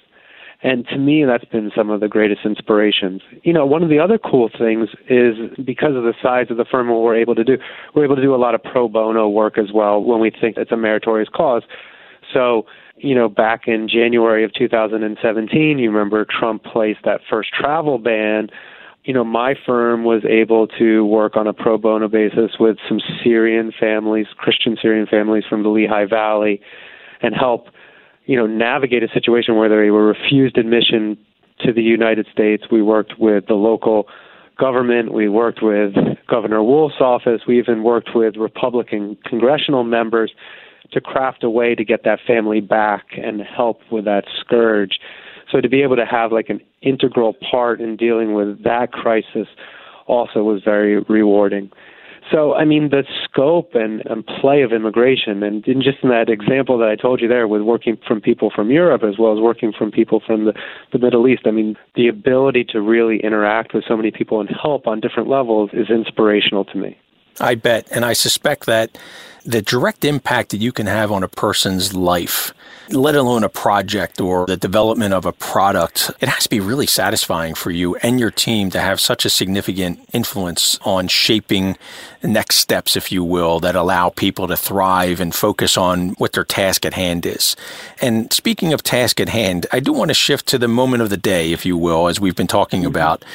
And 0.63 0.87
to 0.89 0.97
me, 0.97 1.25
that's 1.25 1.45
been 1.45 1.71
some 1.75 1.89
of 1.89 2.01
the 2.01 2.07
greatest 2.07 2.41
inspirations. 2.45 3.21
You 3.43 3.51
know, 3.51 3.65
one 3.65 3.81
of 3.81 3.89
the 3.89 3.97
other 3.97 4.19
cool 4.19 4.49
things 4.55 4.89
is 5.09 5.35
because 5.65 5.95
of 5.95 6.03
the 6.03 6.13
size 6.21 6.47
of 6.51 6.57
the 6.57 6.65
firm, 6.69 6.89
what 6.89 7.01
we're 7.01 7.15
able 7.15 7.33
to 7.35 7.43
do, 7.43 7.57
we're 7.95 8.05
able 8.05 8.15
to 8.15 8.21
do 8.21 8.35
a 8.35 8.37
lot 8.37 8.53
of 8.53 8.61
pro 8.61 8.87
bono 8.87 9.27
work 9.27 9.57
as 9.57 9.71
well 9.73 10.03
when 10.03 10.19
we 10.19 10.29
think 10.29 10.57
it's 10.57 10.71
a 10.71 10.77
meritorious 10.77 11.29
cause. 11.33 11.63
So, 12.31 12.67
you 12.97 13.15
know, 13.15 13.27
back 13.27 13.61
in 13.67 13.89
January 13.89 14.43
of 14.43 14.53
2017, 14.53 15.79
you 15.79 15.89
remember 15.89 16.25
Trump 16.25 16.63
placed 16.63 16.99
that 17.05 17.21
first 17.27 17.49
travel 17.59 17.97
ban. 17.97 18.49
You 19.03 19.15
know, 19.15 19.23
my 19.23 19.55
firm 19.65 20.03
was 20.03 20.23
able 20.29 20.67
to 20.79 21.03
work 21.05 21.35
on 21.35 21.47
a 21.47 21.53
pro 21.53 21.79
bono 21.79 22.07
basis 22.07 22.51
with 22.59 22.77
some 22.87 22.99
Syrian 23.23 23.71
families, 23.79 24.27
Christian 24.37 24.77
Syrian 24.79 25.07
families 25.07 25.43
from 25.49 25.63
the 25.63 25.69
Lehigh 25.69 26.05
Valley, 26.05 26.61
and 27.23 27.33
help 27.33 27.69
you 28.25 28.35
know, 28.35 28.47
navigate 28.47 29.03
a 29.03 29.07
situation 29.13 29.55
where 29.55 29.69
they 29.69 29.91
were 29.91 30.05
refused 30.05 30.57
admission 30.57 31.17
to 31.59 31.73
the 31.73 31.81
United 31.81 32.27
States. 32.31 32.63
We 32.71 32.81
worked 32.81 33.13
with 33.19 33.45
the 33.47 33.55
local 33.55 34.07
government. 34.57 35.13
We 35.13 35.27
worked 35.27 35.59
with 35.61 35.93
Governor 36.27 36.63
Wolf's 36.63 37.01
office. 37.01 37.41
We 37.47 37.57
even 37.59 37.83
worked 37.83 38.11
with 38.13 38.35
Republican 38.35 39.17
congressional 39.25 39.83
members 39.83 40.31
to 40.91 41.01
craft 41.01 41.43
a 41.43 41.49
way 41.49 41.75
to 41.75 41.83
get 41.83 42.03
that 42.03 42.19
family 42.25 42.61
back 42.61 43.05
and 43.17 43.41
help 43.41 43.79
with 43.91 44.05
that 44.05 44.25
scourge. 44.39 44.99
So 45.51 45.61
to 45.61 45.69
be 45.69 45.81
able 45.81 45.95
to 45.95 46.05
have 46.05 46.31
like 46.31 46.49
an 46.49 46.61
integral 46.81 47.35
part 47.49 47.81
in 47.81 47.95
dealing 47.95 48.33
with 48.33 48.63
that 48.63 48.91
crisis 48.91 49.47
also 50.07 50.43
was 50.43 50.61
very 50.63 50.99
rewarding. 51.01 51.71
So, 52.29 52.53
I 52.53 52.65
mean, 52.65 52.89
the 52.89 53.03
scope 53.23 53.71
and, 53.73 54.01
and 54.05 54.25
play 54.25 54.61
of 54.61 54.71
immigration, 54.71 55.41
and 55.43 55.65
in 55.67 55.81
just 55.81 55.97
in 56.03 56.09
that 56.09 56.29
example 56.29 56.77
that 56.77 56.87
I 56.87 56.95
told 56.95 57.19
you 57.19 57.27
there, 57.27 57.47
with 57.47 57.61
working 57.61 57.97
from 58.07 58.21
people 58.21 58.51
from 58.53 58.69
Europe 58.69 59.03
as 59.03 59.17
well 59.17 59.33
as 59.33 59.39
working 59.39 59.73
from 59.75 59.91
people 59.91 60.21
from 60.25 60.45
the, 60.45 60.53
the 60.93 60.99
Middle 60.99 61.27
East, 61.27 61.43
I 61.45 61.51
mean, 61.51 61.75
the 61.95 62.07
ability 62.07 62.65
to 62.69 62.81
really 62.81 63.19
interact 63.23 63.73
with 63.73 63.83
so 63.87 63.97
many 63.97 64.11
people 64.11 64.39
and 64.39 64.49
help 64.49 64.87
on 64.87 64.99
different 64.99 65.29
levels 65.29 65.71
is 65.73 65.89
inspirational 65.89 66.65
to 66.65 66.77
me. 66.77 66.97
I 67.39 67.55
bet. 67.55 67.87
And 67.91 68.05
I 68.05 68.13
suspect 68.13 68.65
that 68.65 68.97
the 69.43 69.61
direct 69.61 70.05
impact 70.05 70.51
that 70.51 70.57
you 70.57 70.71
can 70.71 70.85
have 70.85 71.11
on 71.11 71.23
a 71.23 71.27
person's 71.27 71.95
life, 71.95 72.53
let 72.89 73.15
alone 73.15 73.43
a 73.43 73.49
project 73.49 74.21
or 74.21 74.45
the 74.45 74.57
development 74.57 75.13
of 75.13 75.25
a 75.25 75.31
product, 75.31 76.11
it 76.19 76.29
has 76.29 76.43
to 76.43 76.49
be 76.49 76.59
really 76.59 76.85
satisfying 76.85 77.55
for 77.55 77.71
you 77.71 77.95
and 77.97 78.19
your 78.19 78.29
team 78.29 78.69
to 78.69 78.79
have 78.79 78.99
such 78.99 79.25
a 79.25 79.29
significant 79.29 79.99
influence 80.13 80.77
on 80.83 81.07
shaping 81.07 81.75
next 82.21 82.57
steps, 82.57 82.95
if 82.95 83.11
you 83.11 83.23
will, 83.23 83.59
that 83.59 83.75
allow 83.75 84.09
people 84.09 84.47
to 84.47 84.57
thrive 84.57 85.19
and 85.19 85.33
focus 85.33 85.75
on 85.75 86.09
what 86.11 86.33
their 86.33 86.43
task 86.43 86.85
at 86.85 86.93
hand 86.93 87.25
is. 87.25 87.55
And 87.99 88.31
speaking 88.31 88.73
of 88.73 88.83
task 88.83 89.19
at 89.19 89.29
hand, 89.29 89.65
I 89.71 89.79
do 89.79 89.91
want 89.91 90.09
to 90.09 90.15
shift 90.15 90.45
to 90.47 90.59
the 90.59 90.67
moment 90.67 91.01
of 91.01 91.09
the 91.09 91.17
day, 91.17 91.51
if 91.51 91.65
you 91.65 91.77
will, 91.77 92.07
as 92.07 92.19
we've 92.19 92.35
been 92.35 92.47
talking 92.47 92.81
mm-hmm. 92.81 92.89
about 92.89 93.25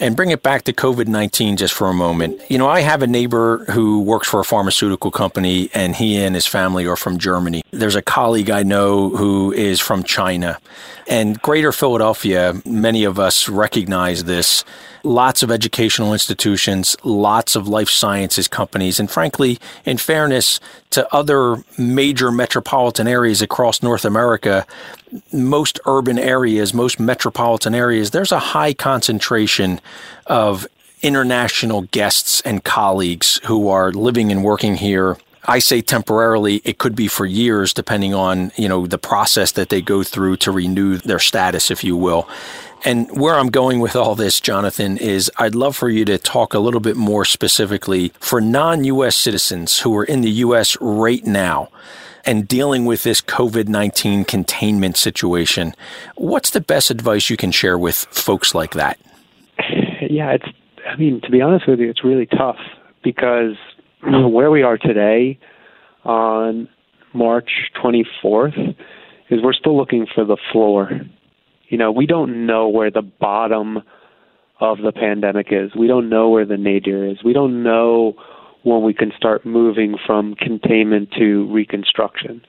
and 0.00 0.16
bring 0.16 0.30
it 0.30 0.42
back 0.42 0.62
to 0.64 0.72
COVID 0.72 1.08
19 1.08 1.56
just 1.56 1.74
for 1.74 1.88
a 1.88 1.94
moment. 1.94 2.40
You 2.48 2.58
know, 2.58 2.68
I 2.68 2.80
have 2.80 3.02
a 3.02 3.06
neighbor 3.06 3.64
who 3.70 4.02
works 4.02 4.28
for 4.28 4.40
a 4.40 4.44
pharmaceutical 4.44 5.10
company, 5.10 5.70
and 5.74 5.94
he 5.94 6.16
and 6.16 6.34
his 6.34 6.46
family 6.46 6.86
are 6.86 6.96
from 6.96 7.18
Germany. 7.18 7.62
There's 7.70 7.96
a 7.96 8.02
colleague 8.02 8.50
I 8.50 8.62
know 8.62 9.10
who 9.10 9.52
is 9.52 9.80
from 9.80 10.02
China. 10.02 10.58
And 11.06 11.40
Greater 11.40 11.72
Philadelphia, 11.72 12.54
many 12.64 13.04
of 13.04 13.18
us 13.18 13.48
recognize 13.48 14.24
this 14.24 14.64
lots 15.08 15.42
of 15.42 15.50
educational 15.50 16.12
institutions, 16.12 16.96
lots 17.02 17.56
of 17.56 17.66
life 17.66 17.88
sciences 17.88 18.46
companies, 18.46 19.00
and 19.00 19.10
frankly, 19.10 19.58
in 19.84 19.96
fairness 19.96 20.60
to 20.90 21.12
other 21.14 21.64
major 21.78 22.30
metropolitan 22.30 23.08
areas 23.08 23.42
across 23.42 23.82
North 23.82 24.04
America, 24.04 24.66
most 25.32 25.80
urban 25.86 26.18
areas, 26.18 26.74
most 26.74 27.00
metropolitan 27.00 27.74
areas, 27.74 28.10
there's 28.10 28.32
a 28.32 28.38
high 28.38 28.74
concentration 28.74 29.80
of 30.26 30.66
international 31.00 31.82
guests 31.82 32.40
and 32.42 32.64
colleagues 32.64 33.40
who 33.44 33.68
are 33.68 33.92
living 33.92 34.30
and 34.30 34.44
working 34.44 34.74
here 34.74 35.16
I 35.48 35.60
say 35.60 35.80
temporarily, 35.80 36.60
it 36.62 36.76
could 36.76 36.94
be 36.94 37.08
for 37.08 37.24
years, 37.24 37.72
depending 37.72 38.12
on, 38.12 38.52
you 38.56 38.68
know, 38.68 38.86
the 38.86 38.98
process 38.98 39.52
that 39.52 39.70
they 39.70 39.80
go 39.80 40.02
through 40.02 40.36
to 40.38 40.52
renew 40.52 40.98
their 40.98 41.18
status, 41.18 41.70
if 41.70 41.82
you 41.82 41.96
will. 41.96 42.28
And 42.84 43.10
where 43.18 43.34
I'm 43.34 43.48
going 43.48 43.80
with 43.80 43.96
all 43.96 44.14
this, 44.14 44.40
Jonathan, 44.40 44.96
is 44.98 45.30
I'd 45.36 45.54
love 45.54 45.76
for 45.76 45.88
you 45.88 46.04
to 46.04 46.16
talk 46.16 46.54
a 46.54 46.60
little 46.60 46.80
bit 46.80 46.96
more 46.96 47.24
specifically 47.24 48.12
for 48.20 48.40
non 48.40 48.84
US 48.84 49.16
citizens 49.16 49.80
who 49.80 49.96
are 49.96 50.04
in 50.04 50.20
the 50.20 50.30
US 50.30 50.76
right 50.80 51.24
now 51.24 51.68
and 52.24 52.46
dealing 52.46 52.84
with 52.84 53.02
this 53.02 53.20
COVID 53.20 53.68
19 53.68 54.24
containment 54.24 54.96
situation. 54.96 55.74
What's 56.16 56.50
the 56.50 56.60
best 56.60 56.90
advice 56.90 57.30
you 57.30 57.36
can 57.36 57.50
share 57.50 57.78
with 57.78 57.96
folks 58.10 58.54
like 58.54 58.74
that? 58.74 58.98
Yeah, 60.08 60.32
it's, 60.32 60.46
I 60.86 60.96
mean, 60.96 61.20
to 61.22 61.30
be 61.30 61.40
honest 61.40 61.66
with 61.68 61.80
you, 61.80 61.90
it's 61.90 62.04
really 62.04 62.26
tough 62.26 62.58
because 63.02 63.56
where 64.02 64.50
we 64.50 64.62
are 64.62 64.78
today 64.78 65.38
on 66.04 66.68
March 67.12 67.50
24th 67.82 68.76
is 69.30 69.42
we're 69.42 69.52
still 69.52 69.76
looking 69.76 70.06
for 70.14 70.24
the 70.24 70.36
floor 70.52 70.90
you 71.68 71.78
know, 71.78 71.92
we 71.92 72.06
don't 72.06 72.46
know 72.46 72.68
where 72.68 72.90
the 72.90 73.02
bottom 73.02 73.78
of 74.60 74.78
the 74.78 74.92
pandemic 74.92 75.48
is. 75.50 75.70
We 75.78 75.86
don't 75.86 76.08
know 76.08 76.28
where 76.30 76.46
the 76.46 76.56
nadir 76.56 77.06
is. 77.06 77.18
We 77.24 77.32
don't 77.32 77.62
know 77.62 78.14
when 78.62 78.82
we 78.82 78.92
can 78.92 79.12
start 79.16 79.46
moving 79.46 79.96
from 80.04 80.34
containment 80.34 81.10
to 81.18 81.50
reconstruction. 81.52 82.42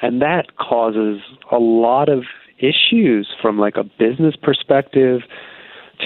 And 0.00 0.22
that 0.22 0.56
causes 0.56 1.20
a 1.50 1.58
lot 1.58 2.08
of 2.08 2.24
issues 2.58 3.28
from 3.42 3.58
like 3.58 3.76
a 3.76 3.84
business 3.84 4.36
perspective 4.40 5.22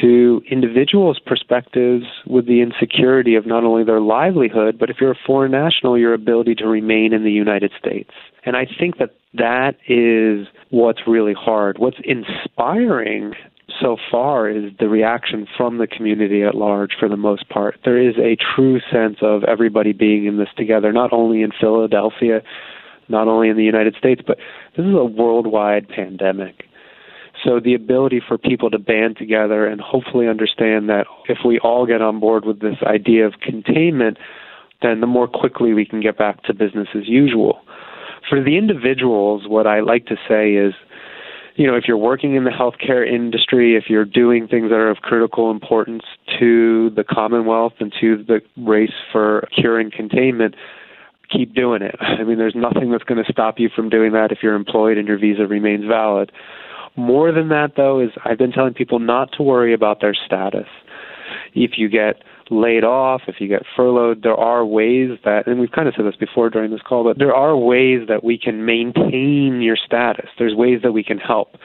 to 0.01 0.43
individuals' 0.51 1.19
perspectives 1.25 2.05
with 2.27 2.47
the 2.47 2.61
insecurity 2.61 3.35
of 3.35 3.47
not 3.47 3.65
only 3.65 3.85
their 3.85 4.01
livelihood, 4.01 4.79
but 4.79 4.91
if 4.91 4.97
you're 5.01 5.13
a 5.13 5.19
foreign 5.27 5.53
national, 5.53 5.99
your 5.99 6.15
ability 6.15 6.55
to 6.57 6.67
remain 6.67 7.13
in 7.13 7.25
the 7.25 7.33
United 7.33 7.73
States. 7.79 8.11
And 8.45 8.57
I 8.57 8.67
think 8.79 8.99
that 8.99 9.15
that 9.35 9.77
is 9.89 10.47
what's 10.71 11.01
really 11.07 11.35
hard. 11.35 11.79
What's 11.79 11.99
inspiring 12.05 13.35
so 13.81 13.97
far 14.11 14.49
is 14.49 14.73
the 14.79 14.89
reaction 14.89 15.47
from 15.57 15.79
the 15.79 15.87
community 15.87 16.43
at 16.43 16.55
large 16.55 16.93
for 16.99 17.09
the 17.09 17.17
most 17.17 17.49
part. 17.49 17.79
There 17.85 18.01
is 18.01 18.17
a 18.17 18.37
true 18.55 18.81
sense 18.91 19.19
of 19.21 19.45
everybody 19.45 19.93
being 19.93 20.27
in 20.27 20.39
this 20.39 20.49
together, 20.57 20.93
not 20.93 21.13
only 21.13 21.43
in 21.43 21.51
Philadelphia, 21.61 22.41
not 23.09 23.29
only 23.29 23.49
in 23.49 23.57
the 23.57 23.65
United 23.65 23.95
States, 23.99 24.23
but 24.27 24.39
this 24.77 24.87
is 24.87 24.95
a 24.95 25.05
worldwide 25.05 25.89
pandemic. 25.89 26.65
So 27.45 27.61
the 27.61 27.75
ability 27.75 28.21
for 28.27 28.37
people 28.37 28.71
to 28.71 28.79
band 28.79 29.17
together 29.17 29.67
and 29.67 29.81
hopefully 29.81 30.27
understand 30.29 30.89
that 30.89 31.07
if 31.29 31.39
we 31.45 31.59
all 31.61 31.87
get 31.87 32.03
on 32.03 32.19
board 32.21 32.45
with 32.45 32.61
this 32.61 32.77
idea 32.85 33.27
of 33.27 33.35
containment, 33.41 34.19
then 34.83 35.01
the 35.01 35.07
more 35.07 35.29
quickly 35.29 35.73
we 35.73 35.85
can 35.85 36.01
get 36.01 36.19
back 36.19 36.43
to 36.45 36.55
business 36.55 36.89
as 36.95 37.07
usual. 37.07 37.61
For 38.29 38.43
the 38.43 38.57
individuals, 38.57 39.45
what 39.47 39.67
I 39.67 39.81
like 39.81 40.07
to 40.07 40.17
say 40.29 40.55
is, 40.55 40.75
you 41.57 41.67
know, 41.67 41.77
if 41.77 41.85
you're 41.89 41.97
working 41.97 42.37
in 42.37 42.45
the 42.45 42.51
healthcare 42.51 43.07
industry, 43.07 43.77
if 43.77 43.85
you're 43.89 44.05
doing 44.05 44.47
things 44.47 44.71
that 44.71 44.77
are 44.77 44.91
of 44.91 44.99
critical 44.99 45.51
importance 45.51 46.05
to 46.39 46.91
the 46.91 47.03
Commonwealth 47.03 47.73
and 47.81 47.93
to 48.01 48.23
the 48.25 48.41
race 48.57 48.93
for 49.11 49.49
cure 49.57 49.81
and 49.81 49.93
containment, 49.93 50.55
keep 51.31 51.55
doing 51.55 51.83
it. 51.83 51.97
I 52.01 52.23
mean, 52.25 52.39
there's 52.39 52.55
nothing 52.55 52.91
that's 52.91 53.05
going 53.05 53.23
to 53.23 53.33
stop 53.33 53.59
you 53.59 53.69
from 53.75 53.89
doing 53.89 54.13
that 54.13 54.31
if 54.31 54.39
you're 54.43 54.55
employed 54.55 54.99
and 54.99 55.09
your 55.09 55.19
visa 55.19 55.47
remains 55.47 55.85
valid. 55.85 56.31
More 56.99 57.31
than 57.31 57.49
that, 57.51 57.75
though, 57.77 58.01
is 58.01 58.11
I've 58.25 58.39
been 58.39 58.51
telling 58.51 58.75
people 58.75 58.99
not 58.99 59.31
to 59.37 59.45
worry 59.45 59.73
about 59.73 60.01
their 60.01 60.15
status. 60.15 60.67
If 61.55 61.73
you 61.77 61.89
get 61.89 62.17
laid 62.51 62.83
off, 62.83 63.23
if 63.29 63.37
you 63.39 63.47
get 63.47 63.63
furloughed, 63.77 64.25
there 64.25 64.35
are 64.35 64.65
ways 64.65 65.11
that, 65.25 65.47
and 65.47 65.61
we've 65.61 65.71
kind 65.71 65.87
of 65.87 65.95
said 65.97 66.07
this 66.07 66.17
before 66.17 66.51
during 66.51 66.73
this 66.73 66.81
call, 66.81 67.05
but 67.05 67.17
there 67.17 67.35
are 67.35 67.57
ways 67.57 68.09
that 68.09 68.25
we 68.25 68.37
can 68.37 68.65
maintain 68.65 69.61
your 69.63 69.77
status. 69.77 70.29
There's 70.41 70.57
ways 70.57 70.81
that 70.83 70.91
we 70.91 71.05
can 71.05 71.19
help. 71.19 71.57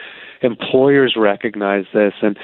Employers 0.43 1.15
recognize 1.17 1.85
this 1.95 2.13
and 2.21 2.37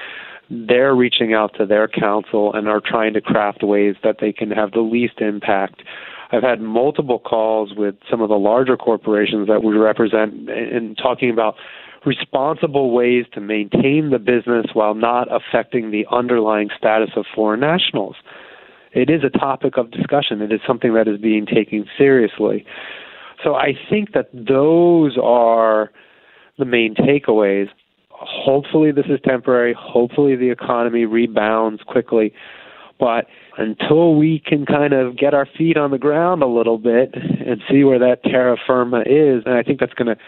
they're 0.49 0.95
reaching 0.95 1.31
out 1.31 1.53
to 1.59 1.67
their 1.67 1.87
counsel 1.87 2.51
and 2.55 2.67
are 2.67 2.81
trying 2.83 3.13
to 3.13 3.21
craft 3.21 3.61
ways 3.61 3.97
that 4.03 4.15
they 4.19 4.33
can 4.33 4.49
have 4.49 4.71
the 4.71 4.81
least 4.81 5.21
impact. 5.21 5.83
I've 6.31 6.41
had 6.41 6.59
multiple 6.59 7.19
calls 7.19 7.73
with 7.75 7.95
some 8.09 8.21
of 8.21 8.29
the 8.29 8.39
larger 8.39 8.77
corporations 8.77 9.47
that 9.47 9.63
we 9.63 9.75
represent 9.75 10.49
and 10.49 10.97
talking 10.97 11.29
about 11.29 11.55
responsible 12.05 12.91
ways 12.91 13.25
to 13.33 13.41
maintain 13.41 14.09
the 14.11 14.19
business 14.19 14.67
while 14.73 14.93
not 14.93 15.27
affecting 15.33 15.91
the 15.91 16.05
underlying 16.11 16.69
status 16.77 17.09
of 17.15 17.25
foreign 17.35 17.59
nationals. 17.59 18.15
It 18.91 19.09
is 19.09 19.21
a 19.23 19.29
topic 19.29 19.77
of 19.77 19.91
discussion. 19.91 20.41
It 20.41 20.51
is 20.51 20.61
something 20.65 20.93
that 20.93 21.07
is 21.07 21.19
being 21.19 21.45
taken 21.45 21.85
seriously. 21.97 22.65
So 23.43 23.55
I 23.55 23.73
think 23.89 24.13
that 24.13 24.29
those 24.33 25.17
are 25.21 25.91
the 26.57 26.65
main 26.65 26.95
takeaways. 26.95 27.67
Hopefully, 28.09 28.91
this 28.91 29.05
is 29.05 29.19
temporary. 29.23 29.75
Hopefully, 29.77 30.35
the 30.35 30.49
economy 30.49 31.05
rebounds 31.05 31.81
quickly. 31.83 32.33
But 32.99 33.27
until 33.57 34.15
we 34.15 34.41
can 34.45 34.65
kind 34.65 34.91
of 34.91 35.17
get 35.17 35.33
our 35.33 35.47
feet 35.57 35.77
on 35.77 35.91
the 35.91 35.97
ground 35.97 36.43
a 36.43 36.47
little 36.47 36.77
bit 36.77 37.13
and 37.15 37.61
see 37.71 37.83
where 37.85 37.99
that 37.99 38.23
terra 38.23 38.57
firma 38.67 39.01
is, 39.01 39.43
and 39.45 39.55
I 39.55 39.63
think 39.63 39.79
that's 39.79 39.93
going 39.93 40.13
to 40.13 40.21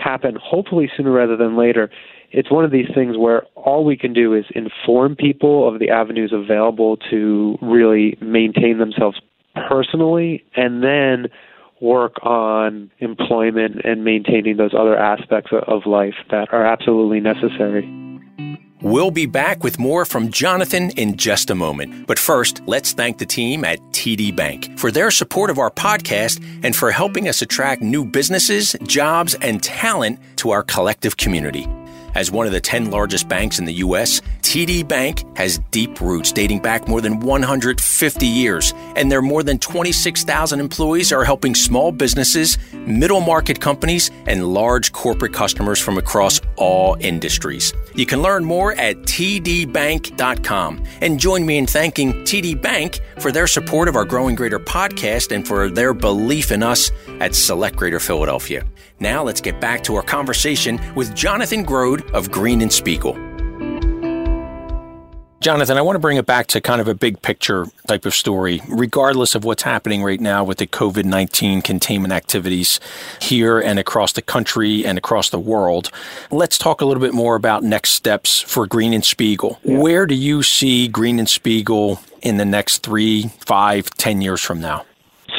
happen 0.00 0.36
hopefully 0.40 0.90
sooner 0.96 1.12
rather 1.12 1.36
than 1.36 1.56
later. 1.56 1.90
It's 2.32 2.50
one 2.50 2.64
of 2.64 2.70
these 2.70 2.88
things 2.94 3.16
where 3.16 3.42
all 3.54 3.84
we 3.84 3.96
can 3.96 4.12
do 4.12 4.34
is 4.34 4.44
inform 4.54 5.16
people 5.16 5.68
of 5.68 5.80
the 5.80 5.90
avenues 5.90 6.32
available 6.32 6.96
to 7.10 7.58
really 7.60 8.16
maintain 8.20 8.78
themselves 8.78 9.20
personally 9.68 10.44
and 10.56 10.82
then 10.82 11.26
work 11.80 12.14
on 12.22 12.90
employment 12.98 13.80
and 13.84 14.04
maintaining 14.04 14.56
those 14.56 14.74
other 14.78 14.96
aspects 14.96 15.50
of 15.66 15.86
life 15.86 16.14
that 16.30 16.52
are 16.52 16.64
absolutely 16.64 17.20
necessary. 17.20 18.09
We'll 18.82 19.10
be 19.10 19.26
back 19.26 19.62
with 19.62 19.78
more 19.78 20.06
from 20.06 20.30
Jonathan 20.30 20.88
in 20.92 21.16
just 21.16 21.50
a 21.50 21.54
moment. 21.54 22.06
But 22.06 22.18
first, 22.18 22.62
let's 22.66 22.94
thank 22.94 23.18
the 23.18 23.26
team 23.26 23.62
at 23.62 23.78
TD 23.92 24.34
Bank 24.34 24.78
for 24.78 24.90
their 24.90 25.10
support 25.10 25.50
of 25.50 25.58
our 25.58 25.70
podcast 25.70 26.42
and 26.62 26.74
for 26.74 26.90
helping 26.90 27.28
us 27.28 27.42
attract 27.42 27.82
new 27.82 28.06
businesses, 28.06 28.74
jobs, 28.84 29.34
and 29.34 29.62
talent 29.62 30.18
to 30.36 30.50
our 30.52 30.62
collective 30.62 31.18
community. 31.18 31.66
As 32.14 32.30
one 32.30 32.46
of 32.46 32.52
the 32.52 32.60
10 32.60 32.90
largest 32.90 33.28
banks 33.28 33.58
in 33.58 33.64
the 33.64 33.74
U.S., 33.74 34.20
TD 34.42 34.86
Bank 34.86 35.24
has 35.36 35.58
deep 35.70 36.00
roots 36.00 36.32
dating 36.32 36.60
back 36.60 36.88
more 36.88 37.00
than 37.00 37.20
150 37.20 38.26
years, 38.26 38.74
and 38.96 39.10
their 39.10 39.22
more 39.22 39.42
than 39.42 39.58
26,000 39.58 40.58
employees 40.58 41.12
are 41.12 41.24
helping 41.24 41.54
small 41.54 41.92
businesses, 41.92 42.58
middle 42.72 43.20
market 43.20 43.60
companies, 43.60 44.10
and 44.26 44.52
large 44.52 44.92
corporate 44.92 45.32
customers 45.32 45.78
from 45.78 45.98
across 45.98 46.40
all 46.56 46.96
industries. 47.00 47.72
You 47.94 48.06
can 48.06 48.22
learn 48.22 48.44
more 48.44 48.72
at 48.72 48.96
tdbank.com 49.02 50.84
and 51.00 51.20
join 51.20 51.46
me 51.46 51.58
in 51.58 51.66
thanking 51.66 52.12
TD 52.24 52.60
Bank 52.60 53.00
for 53.18 53.30
their 53.30 53.46
support 53.46 53.88
of 53.88 53.96
our 53.96 54.04
Growing 54.04 54.34
Greater 54.34 54.58
podcast 54.58 55.32
and 55.34 55.46
for 55.46 55.68
their 55.68 55.94
belief 55.94 56.50
in 56.50 56.62
us 56.62 56.90
at 57.20 57.34
Select 57.34 57.76
Greater 57.76 58.00
Philadelphia. 58.00 58.64
Now 59.00 59.22
let's 59.22 59.40
get 59.40 59.60
back 59.60 59.82
to 59.84 59.96
our 59.96 60.02
conversation 60.02 60.78
with 60.94 61.14
Jonathan 61.14 61.64
Grode 61.64 62.08
of 62.10 62.30
Green 62.30 62.60
and 62.60 62.70
Spiegel. 62.70 63.14
Jonathan, 65.40 65.78
I 65.78 65.80
want 65.80 65.94
to 65.94 66.00
bring 66.00 66.18
it 66.18 66.26
back 66.26 66.48
to 66.48 66.60
kind 66.60 66.82
of 66.82 66.88
a 66.88 66.94
big 66.94 67.22
picture 67.22 67.64
type 67.88 68.04
of 68.04 68.14
story, 68.14 68.60
regardless 68.68 69.34
of 69.34 69.42
what's 69.42 69.62
happening 69.62 70.02
right 70.02 70.20
now 70.20 70.44
with 70.44 70.58
the 70.58 70.66
COVID 70.66 71.06
19 71.06 71.62
containment 71.62 72.12
activities 72.12 72.78
here 73.22 73.58
and 73.58 73.78
across 73.78 74.12
the 74.12 74.20
country 74.20 74.84
and 74.84 74.98
across 74.98 75.30
the 75.30 75.38
world. 75.38 75.90
Let's 76.30 76.58
talk 76.58 76.82
a 76.82 76.84
little 76.84 77.00
bit 77.00 77.14
more 77.14 77.36
about 77.36 77.64
next 77.64 77.92
steps 77.92 78.42
for 78.42 78.66
Green 78.66 78.92
and 78.92 79.02
Spiegel. 79.02 79.58
Yeah. 79.64 79.78
Where 79.78 80.04
do 80.04 80.14
you 80.14 80.42
see 80.42 80.88
Green 80.88 81.18
and 81.18 81.28
Spiegel 81.28 82.00
in 82.20 82.36
the 82.36 82.44
next 82.44 82.82
three, 82.82 83.30
five, 83.46 83.88
ten 83.92 84.20
years 84.20 84.42
from 84.42 84.60
now? 84.60 84.84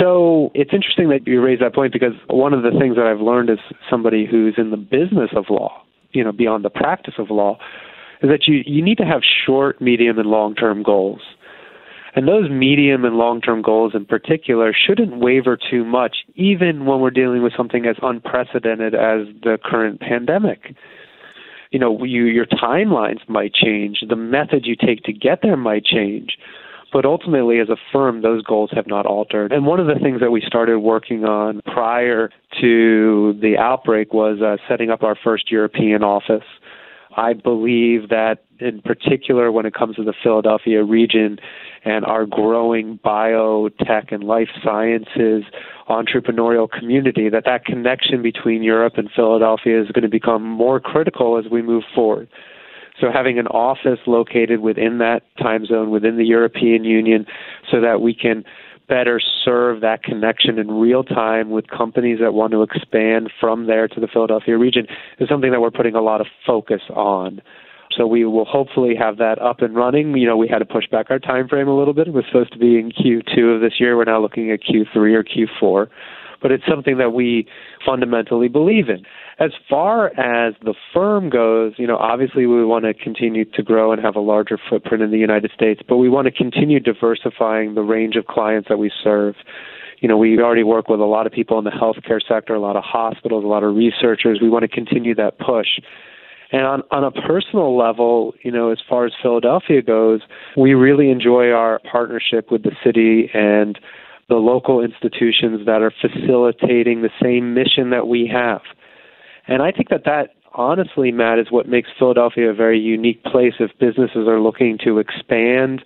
So 0.01 0.49
it's 0.55 0.71
interesting 0.73 1.09
that 1.09 1.27
you 1.27 1.41
raise 1.41 1.59
that 1.59 1.75
point 1.75 1.93
because 1.93 2.13
one 2.27 2.53
of 2.53 2.63
the 2.63 2.71
things 2.79 2.95
that 2.95 3.05
I've 3.05 3.21
learned 3.21 3.51
as 3.51 3.59
somebody 3.87 4.25
who's 4.25 4.55
in 4.57 4.71
the 4.71 4.77
business 4.77 5.29
of 5.35 5.45
law, 5.49 5.83
you 6.11 6.23
know, 6.23 6.31
beyond 6.31 6.65
the 6.65 6.71
practice 6.71 7.13
of 7.19 7.29
law, 7.29 7.59
is 8.23 8.29
that 8.29 8.47
you, 8.47 8.61
you 8.65 8.83
need 8.83 8.97
to 8.97 9.05
have 9.05 9.21
short, 9.45 9.79
medium, 9.79 10.17
and 10.17 10.27
long 10.27 10.55
term 10.55 10.81
goals. 10.81 11.21
And 12.15 12.27
those 12.27 12.49
medium 12.49 13.05
and 13.05 13.15
long 13.15 13.41
term 13.41 13.61
goals 13.61 13.93
in 13.93 14.05
particular 14.05 14.73
shouldn't 14.73 15.17
waver 15.17 15.55
too 15.55 15.85
much, 15.85 16.17
even 16.35 16.85
when 16.85 16.99
we're 16.99 17.11
dealing 17.11 17.43
with 17.43 17.53
something 17.55 17.85
as 17.85 17.95
unprecedented 18.01 18.95
as 18.95 19.27
the 19.43 19.59
current 19.63 19.99
pandemic. 19.99 20.75
You 21.69 21.79
know, 21.79 22.03
you, 22.03 22.25
your 22.25 22.47
timelines 22.47 23.27
might 23.29 23.53
change, 23.53 24.03
the 24.07 24.15
method 24.15 24.65
you 24.65 24.75
take 24.75 25.03
to 25.03 25.13
get 25.13 25.39
there 25.43 25.55
might 25.55 25.85
change. 25.85 26.37
But 26.91 27.05
ultimately, 27.05 27.59
as 27.59 27.69
a 27.69 27.77
firm, 27.91 28.21
those 28.21 28.43
goals 28.43 28.69
have 28.73 28.87
not 28.87 29.05
altered. 29.05 29.53
And 29.53 29.65
one 29.65 29.79
of 29.79 29.87
the 29.87 29.95
things 30.01 30.19
that 30.19 30.31
we 30.31 30.41
started 30.45 30.79
working 30.79 31.23
on 31.23 31.61
prior 31.65 32.29
to 32.59 33.33
the 33.41 33.57
outbreak 33.57 34.13
was 34.13 34.41
uh, 34.41 34.57
setting 34.67 34.89
up 34.89 35.01
our 35.01 35.15
first 35.23 35.51
European 35.51 36.03
office. 36.03 36.43
I 37.15 37.33
believe 37.33 38.09
that, 38.09 38.43
in 38.59 38.81
particular, 38.81 39.51
when 39.51 39.65
it 39.65 39.73
comes 39.73 39.97
to 39.97 40.03
the 40.03 40.13
Philadelphia 40.23 40.83
region 40.83 41.39
and 41.83 42.05
our 42.05 42.25
growing 42.25 42.99
biotech 43.03 44.13
and 44.13 44.23
life 44.23 44.47
sciences 44.63 45.43
entrepreneurial 45.89 46.69
community, 46.69 47.27
that 47.29 47.43
that 47.45 47.65
connection 47.65 48.21
between 48.21 48.63
Europe 48.63 48.93
and 48.97 49.09
Philadelphia 49.13 49.81
is 49.81 49.89
going 49.91 50.03
to 50.03 50.09
become 50.09 50.43
more 50.43 50.79
critical 50.79 51.37
as 51.37 51.51
we 51.51 51.61
move 51.61 51.83
forward. 51.93 52.29
So 53.01 53.07
having 53.11 53.39
an 53.39 53.47
office 53.47 53.99
located 54.05 54.59
within 54.61 54.99
that 54.99 55.23
time 55.37 55.65
zone, 55.65 55.89
within 55.89 56.17
the 56.17 56.25
European 56.25 56.83
Union, 56.83 57.25
so 57.69 57.81
that 57.81 57.99
we 57.99 58.13
can 58.13 58.45
better 58.87 59.19
serve 59.43 59.81
that 59.81 60.03
connection 60.03 60.59
in 60.59 60.69
real 60.69 61.03
time 61.03 61.49
with 61.49 61.65
companies 61.67 62.19
that 62.21 62.33
want 62.33 62.51
to 62.51 62.61
expand 62.61 63.31
from 63.39 63.65
there 63.65 63.87
to 63.87 63.99
the 63.99 64.07
Philadelphia 64.07 64.57
region 64.57 64.85
is 65.19 65.29
something 65.29 65.51
that 65.51 65.61
we're 65.61 65.71
putting 65.71 65.95
a 65.95 66.01
lot 66.01 66.21
of 66.21 66.27
focus 66.45 66.81
on. 66.93 67.41
So 67.97 68.05
we 68.05 68.25
will 68.25 68.45
hopefully 68.45 68.93
have 68.99 69.17
that 69.17 69.41
up 69.41 69.61
and 69.61 69.75
running. 69.75 70.15
You 70.15 70.27
know, 70.27 70.37
we 70.37 70.47
had 70.47 70.59
to 70.59 70.65
push 70.65 70.87
back 70.89 71.07
our 71.09 71.19
time 71.19 71.47
frame 71.47 71.67
a 71.67 71.77
little 71.77 71.93
bit. 71.93 72.07
It 72.07 72.13
was 72.13 72.25
supposed 72.27 72.53
to 72.53 72.59
be 72.59 72.77
in 72.77 72.91
Q2 72.91 73.55
of 73.55 73.61
this 73.61 73.79
year. 73.79 73.97
We're 73.97 74.05
now 74.05 74.21
looking 74.21 74.51
at 74.51 74.59
Q3 74.61 74.95
or 74.95 75.23
Q4. 75.23 75.87
But 76.41 76.51
it's 76.51 76.63
something 76.67 76.97
that 76.97 77.11
we 77.11 77.47
fundamentally 77.85 78.47
believe 78.47 78.89
in. 78.89 79.03
As 79.39 79.51
far 79.69 80.07
as 80.19 80.53
the 80.63 80.73
firm 80.93 81.29
goes, 81.29 81.73
you 81.77 81.87
know, 81.87 81.97
obviously 81.97 82.45
we 82.45 82.65
want 82.65 82.85
to 82.85 82.93
continue 82.93 83.45
to 83.45 83.63
grow 83.63 83.91
and 83.91 84.01
have 84.01 84.15
a 84.15 84.19
larger 84.19 84.59
footprint 84.69 85.03
in 85.03 85.11
the 85.11 85.17
United 85.17 85.51
States, 85.53 85.81
but 85.87 85.97
we 85.97 86.09
want 86.09 86.25
to 86.25 86.31
continue 86.31 86.79
diversifying 86.79 87.75
the 87.75 87.81
range 87.81 88.15
of 88.15 88.25
clients 88.25 88.69
that 88.69 88.77
we 88.77 88.91
serve. 89.03 89.35
You 89.99 90.07
know, 90.07 90.17
we 90.17 90.39
already 90.39 90.63
work 90.63 90.89
with 90.89 90.99
a 90.99 91.05
lot 91.05 91.27
of 91.27 91.31
people 91.31 91.59
in 91.59 91.63
the 91.63 91.71
healthcare 91.71 92.19
sector, 92.27 92.55
a 92.55 92.59
lot 92.59 92.75
of 92.75 92.83
hospitals, 92.83 93.43
a 93.43 93.47
lot 93.47 93.63
of 93.63 93.75
researchers. 93.75 94.39
We 94.41 94.49
want 94.49 94.63
to 94.63 94.67
continue 94.67 95.13
that 95.15 95.37
push. 95.37 95.79
And 96.51 96.63
on, 96.63 96.83
on 96.91 97.03
a 97.03 97.11
personal 97.11 97.77
level, 97.77 98.33
you 98.43 98.51
know, 98.51 98.71
as 98.71 98.79
far 98.89 99.05
as 99.05 99.13
Philadelphia 99.21 99.81
goes, 99.81 100.21
we 100.57 100.73
really 100.73 101.09
enjoy 101.09 101.51
our 101.51 101.79
partnership 101.89 102.51
with 102.51 102.63
the 102.63 102.71
city 102.83 103.29
and 103.33 103.79
the 104.31 104.37
local 104.37 104.81
institutions 104.81 105.65
that 105.65 105.81
are 105.81 105.91
facilitating 105.99 107.01
the 107.01 107.09
same 107.21 107.53
mission 107.53 107.89
that 107.89 108.07
we 108.07 108.31
have. 108.31 108.61
And 109.45 109.61
I 109.61 109.73
think 109.73 109.89
that 109.89 110.05
that 110.05 110.29
honestly, 110.53 111.11
Matt, 111.11 111.37
is 111.37 111.47
what 111.49 111.67
makes 111.67 111.89
Philadelphia 111.99 112.49
a 112.49 112.53
very 112.53 112.79
unique 112.79 113.21
place 113.25 113.55
if 113.59 113.71
businesses 113.77 114.29
are 114.29 114.39
looking 114.39 114.77
to 114.85 114.99
expand 114.99 115.83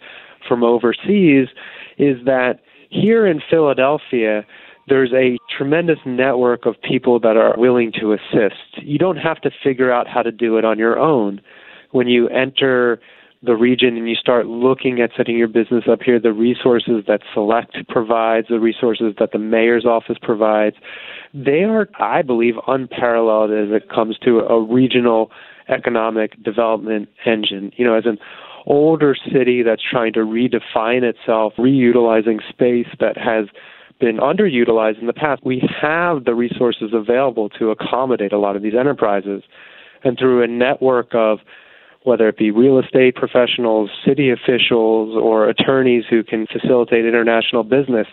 from 0.47 0.63
overseas 0.63 1.47
is 1.97 2.17
that 2.25 2.60
here 2.91 3.25
in 3.25 3.41
Philadelphia, 3.49 4.45
there's 4.88 5.12
a 5.12 5.39
tremendous 5.58 5.97
network 6.05 6.67
of 6.67 6.75
people 6.88 7.19
that 7.21 7.38
are 7.38 7.55
willing 7.58 7.91
to 7.99 8.13
assist. 8.13 8.84
You 8.84 8.99
don't 8.99 9.17
have 9.17 9.41
to 9.41 9.49
figure 9.63 9.91
out 9.91 10.08
how 10.08 10.21
to 10.21 10.31
do 10.31 10.60
it 10.60 10.65
on 10.65 10.77
your 10.77 10.99
own. 10.99 11.41
When 11.89 12.08
you 12.08 12.29
enter 12.29 12.99
the 13.45 13.55
region 13.55 13.97
and 13.97 14.10
you 14.10 14.15
start 14.15 14.47
looking 14.47 14.99
at 15.01 15.12
setting 15.15 15.38
your 15.38 15.47
business 15.47 15.86
up 15.89 15.99
here, 16.01 16.19
the 16.19 16.34
resources 16.34 17.03
that 17.08 17.21
Select 17.34 17.77
provides, 17.88 18.47
the 18.49 18.60
resources 18.60 19.13
that 19.19 19.31
the 19.31 19.39
mayor's 19.39 19.86
office 19.86 20.17
provides, 20.21 20.75
they 21.34 21.63
are, 21.63 21.88
I 21.99 22.21
believe, 22.21 22.55
unparalleled 22.67 23.51
as 23.51 23.75
it 23.75 23.89
comes 23.89 24.17
to 24.19 24.39
a 24.39 24.62
regional 24.62 25.31
economic 25.69 26.41
development 26.43 27.10
engine. 27.25 27.71
You 27.75 27.86
know, 27.86 27.95
as 27.95 28.05
an 28.05 28.17
older 28.65 29.15
city 29.31 29.63
that's 29.63 29.81
trying 29.81 30.13
to 30.13 30.19
redefine 30.19 31.03
itself, 31.03 31.53
reutilizing 31.58 32.39
space 32.49 32.88
that 32.99 33.17
has 33.17 33.45
been 33.99 34.17
underutilized 34.17 34.99
in 34.99 35.08
the 35.08 35.13
past, 35.13 35.45
we 35.45 35.67
have 35.81 36.25
the 36.25 36.36
resources 36.36 36.91
available 36.93 37.49
to 37.49 37.69
accommodate 37.69 38.34
a 38.34 38.39
lot 38.39 38.55
of 38.55 38.62
these 38.62 38.73
enterprises. 38.77 39.43
And 40.03 40.17
through 40.19 40.43
a 40.43 40.47
network 40.47 41.15
of 41.15 41.39
whether 42.06 42.30
it 42.30 42.38
be 42.38 42.52
real 42.52 42.80
estate 42.80 43.15
professionals, 43.15 43.89
city 44.06 44.32
officials, 44.32 45.15
or 45.15 45.50
attorneys 45.50 46.06
who 46.10 46.24
can 46.24 46.48
facilitate 46.48 47.06
international 47.06 47.63
business, 47.63 48.08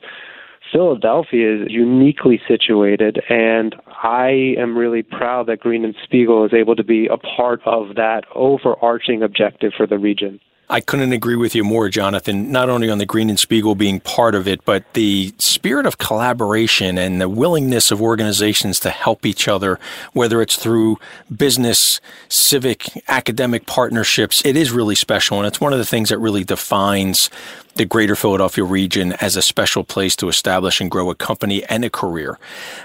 Philadelphia 0.72 1.62
is 1.62 1.68
uniquely 1.68 2.40
situated, 2.48 3.20
and 3.28 3.76
I 4.02 4.54
am 4.58 4.76
really 4.76 5.02
proud 5.02 5.46
that 5.48 5.60
Green 5.60 5.84
and 5.84 5.94
Spiegel 6.02 6.46
is 6.46 6.54
able 6.54 6.74
to 6.76 6.84
be 6.84 7.06
a 7.06 7.18
part 7.18 7.60
of 7.66 7.94
that 7.96 8.22
overarching 8.34 9.22
objective 9.22 9.72
for 9.76 9.86
the 9.86 9.98
region. 9.98 10.40
I 10.72 10.80
couldn't 10.80 11.12
agree 11.12 11.36
with 11.36 11.54
you 11.54 11.64
more, 11.64 11.90
Jonathan, 11.90 12.50
not 12.50 12.70
only 12.70 12.88
on 12.88 12.96
the 12.96 13.04
Green 13.04 13.28
and 13.28 13.38
Spiegel 13.38 13.74
being 13.74 14.00
part 14.00 14.34
of 14.34 14.48
it, 14.48 14.64
but 14.64 14.90
the 14.94 15.34
spirit 15.36 15.84
of 15.84 15.98
collaboration 15.98 16.96
and 16.96 17.20
the 17.20 17.28
willingness 17.28 17.90
of 17.90 18.00
organizations 18.00 18.80
to 18.80 18.88
help 18.88 19.26
each 19.26 19.48
other, 19.48 19.78
whether 20.14 20.40
it's 20.40 20.56
through 20.56 20.98
business, 21.34 22.00
civic, 22.30 23.04
academic 23.06 23.66
partnerships. 23.66 24.42
It 24.46 24.56
is 24.56 24.72
really 24.72 24.94
special. 24.94 25.36
And 25.36 25.46
it's 25.46 25.60
one 25.60 25.74
of 25.74 25.78
the 25.78 25.84
things 25.84 26.08
that 26.08 26.16
really 26.16 26.42
defines 26.42 27.28
the 27.74 27.84
greater 27.84 28.14
Philadelphia 28.14 28.64
region 28.64 29.14
as 29.14 29.36
a 29.36 29.42
special 29.42 29.84
place 29.84 30.14
to 30.16 30.28
establish 30.28 30.80
and 30.80 30.90
grow 30.90 31.10
a 31.10 31.14
company 31.14 31.64
and 31.64 31.84
a 31.84 31.90
career. 31.90 32.38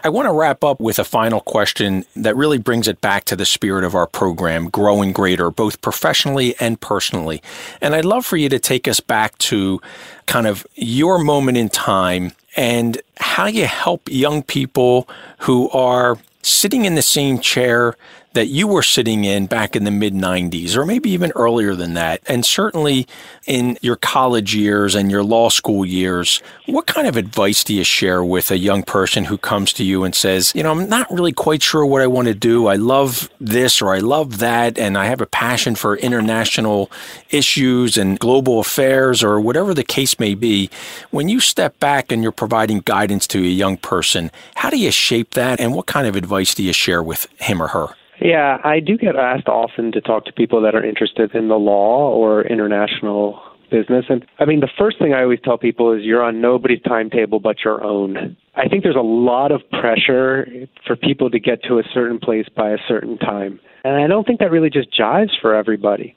I 0.03 0.09
want 0.09 0.27
to 0.27 0.33
wrap 0.33 0.63
up 0.63 0.79
with 0.79 0.97
a 0.99 1.03
final 1.03 1.41
question 1.41 2.05
that 2.15 2.35
really 2.35 2.57
brings 2.57 2.87
it 2.87 3.01
back 3.01 3.25
to 3.25 3.35
the 3.35 3.45
spirit 3.45 3.83
of 3.83 3.95
our 3.95 4.07
program, 4.07 4.69
Growing 4.69 5.11
Greater, 5.11 5.51
both 5.51 5.81
professionally 5.81 6.55
and 6.59 6.79
personally. 6.79 7.41
And 7.81 7.95
I'd 7.95 8.05
love 8.05 8.25
for 8.25 8.37
you 8.37 8.49
to 8.49 8.59
take 8.59 8.87
us 8.87 8.99
back 8.99 9.37
to 9.39 9.81
kind 10.25 10.47
of 10.47 10.65
your 10.75 11.19
moment 11.19 11.57
in 11.57 11.69
time 11.69 12.31
and 12.55 13.01
how 13.17 13.45
you 13.45 13.65
help 13.65 14.09
young 14.09 14.41
people 14.41 15.07
who 15.39 15.69
are 15.69 16.17
sitting 16.41 16.85
in 16.85 16.95
the 16.95 17.01
same 17.01 17.39
chair 17.39 17.95
that 18.33 18.47
you 18.47 18.67
were 18.67 18.83
sitting 18.83 19.25
in 19.25 19.47
back 19.47 19.75
in 19.75 19.83
the 19.83 19.91
mid 19.91 20.13
90s, 20.13 20.75
or 20.75 20.85
maybe 20.85 21.09
even 21.09 21.31
earlier 21.35 21.73
than 21.75 21.95
that, 21.95 22.21
and 22.27 22.45
certainly 22.45 23.07
in 23.47 23.77
your 23.81 23.95
college 23.95 24.53
years 24.53 24.93
and 24.93 25.09
your 25.09 25.23
law 25.23 25.49
school 25.49 25.85
years, 25.85 26.41
what 26.67 26.85
kind 26.85 27.07
of 27.07 27.17
advice 27.17 27.63
do 27.63 27.73
you 27.73 27.83
share 27.83 28.23
with 28.23 28.51
a 28.51 28.57
young 28.57 28.83
person 28.83 29.25
who 29.25 29.37
comes 29.37 29.73
to 29.73 29.83
you 29.83 30.03
and 30.03 30.13
says, 30.13 30.51
you 30.53 30.61
know, 30.61 30.71
I'm 30.71 30.87
not 30.87 31.09
really 31.11 31.31
quite 31.31 31.63
sure 31.63 31.85
what 31.85 32.01
I 32.01 32.07
want 32.07 32.27
to 32.27 32.33
do. 32.33 32.67
I 32.67 32.75
love 32.75 33.29
this 33.39 33.81
or 33.81 33.93
I 33.93 33.99
love 33.99 34.39
that, 34.39 34.77
and 34.77 34.97
I 34.97 35.05
have 35.05 35.21
a 35.21 35.25
passion 35.25 35.75
for 35.75 35.97
international 35.97 36.91
issues 37.29 37.97
and 37.97 38.19
global 38.19 38.59
affairs 38.59 39.23
or 39.23 39.39
whatever 39.39 39.73
the 39.73 39.83
case 39.83 40.19
may 40.19 40.35
be. 40.35 40.69
When 41.09 41.29
you 41.29 41.39
step 41.39 41.79
back 41.79 42.11
and 42.11 42.21
you're 42.21 42.31
providing 42.31 42.81
guidance 42.81 43.25
to 43.27 43.39
a 43.39 43.47
young 43.47 43.77
person, 43.77 44.31
how 44.55 44.69
do 44.69 44.77
you 44.77 44.91
shape 44.91 45.31
that, 45.31 45.59
and 45.59 45.73
what 45.73 45.87
kind 45.87 46.07
of 46.07 46.15
advice 46.15 46.53
do 46.53 46.63
you 46.63 46.73
share 46.73 47.01
with 47.01 47.27
him 47.39 47.61
or 47.61 47.69
her? 47.69 47.87
Yeah, 48.19 48.57
I 48.63 48.79
do 48.79 48.97
get 48.97 49.15
asked 49.15 49.47
often 49.47 49.91
to 49.91 50.01
talk 50.01 50.25
to 50.25 50.33
people 50.33 50.61
that 50.61 50.73
are 50.73 50.83
interested 50.83 51.35
in 51.35 51.49
the 51.49 51.55
law 51.55 52.11
or 52.11 52.41
international 52.41 53.41
business. 53.69 54.05
And 54.09 54.25
I 54.39 54.45
mean, 54.45 54.61
the 54.61 54.69
first 54.77 54.97
thing 54.99 55.13
I 55.13 55.21
always 55.21 55.39
tell 55.43 55.57
people 55.57 55.91
is 55.93 56.03
you're 56.03 56.23
on 56.23 56.41
nobody's 56.41 56.81
timetable 56.81 57.39
but 57.39 57.57
your 57.63 57.83
own. 57.83 58.35
I 58.55 58.67
think 58.67 58.83
there's 58.83 58.95
a 58.95 59.01
lot 59.01 59.51
of 59.51 59.61
pressure 59.69 60.47
for 60.85 60.95
people 60.95 61.29
to 61.29 61.39
get 61.39 61.63
to 61.63 61.77
a 61.79 61.83
certain 61.93 62.17
place 62.17 62.47
by 62.55 62.71
a 62.71 62.77
certain 62.87 63.17
time. 63.17 63.59
And 63.83 63.95
I 63.95 64.07
don't 64.07 64.25
think 64.25 64.39
that 64.39 64.51
really 64.51 64.69
just 64.69 64.89
jives 64.97 65.39
for 65.39 65.53
everybody. 65.53 66.15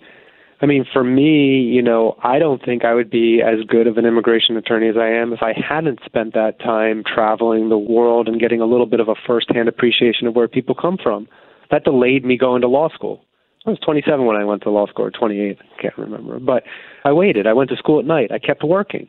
I 0.62 0.66
mean, 0.66 0.84
for 0.92 1.02
me, 1.02 1.60
you 1.60 1.80
know, 1.80 2.16
I 2.22 2.38
don't 2.38 2.62
think 2.62 2.84
I 2.84 2.92
would 2.92 3.10
be 3.10 3.40
as 3.42 3.64
good 3.66 3.86
of 3.86 3.96
an 3.96 4.04
immigration 4.04 4.56
attorney 4.56 4.88
as 4.88 4.96
I 4.96 5.08
am 5.08 5.32
if 5.32 5.42
I 5.42 5.54
hadn't 5.54 6.00
spent 6.04 6.34
that 6.34 6.58
time 6.60 7.02
traveling 7.02 7.70
the 7.70 7.78
world 7.78 8.28
and 8.28 8.38
getting 8.38 8.60
a 8.60 8.66
little 8.66 8.84
bit 8.86 9.00
of 9.00 9.08
a 9.08 9.14
firsthand 9.26 9.68
appreciation 9.68 10.26
of 10.26 10.34
where 10.34 10.48
people 10.48 10.74
come 10.74 10.98
from 11.02 11.28
that 11.70 11.84
delayed 11.84 12.24
me 12.24 12.36
going 12.36 12.62
to 12.62 12.68
law 12.68 12.88
school. 12.88 13.24
I 13.66 13.70
was 13.70 13.78
27 13.80 14.24
when 14.24 14.36
I 14.36 14.44
went 14.44 14.62
to 14.62 14.70
law 14.70 14.86
school, 14.86 15.06
or 15.06 15.10
28, 15.10 15.58
I 15.60 15.82
can't 15.82 15.98
remember. 15.98 16.38
But 16.38 16.64
I 17.04 17.12
waited. 17.12 17.46
I 17.46 17.52
went 17.52 17.68
to 17.70 17.76
school 17.76 17.98
at 17.98 18.06
night. 18.06 18.32
I 18.32 18.38
kept 18.38 18.64
working. 18.64 19.08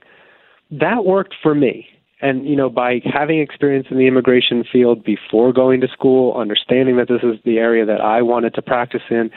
That 0.72 1.06
worked 1.06 1.36
for 1.42 1.56
me. 1.56 1.88
And, 2.22 2.46
you 2.46 2.56
know, 2.56 2.70
by 2.70 3.02
having 3.06 3.40
experience 3.40 3.88
in 3.90 3.98
the 3.98 4.08
immigration 4.08 4.64
field 4.70 5.04
before 5.04 5.54
going 5.54 5.82
to 5.82 5.88
school, 5.88 6.36
understanding 6.38 6.98
that 6.98 7.08
this 7.08 7.24
is 7.24 7.40
the 7.46 7.58
area 7.58 7.86
that 7.86 8.02
I 8.02 8.22
wanted 8.22 8.54
to 8.56 8.62
practice 8.62 9.02
in, 9.10 9.32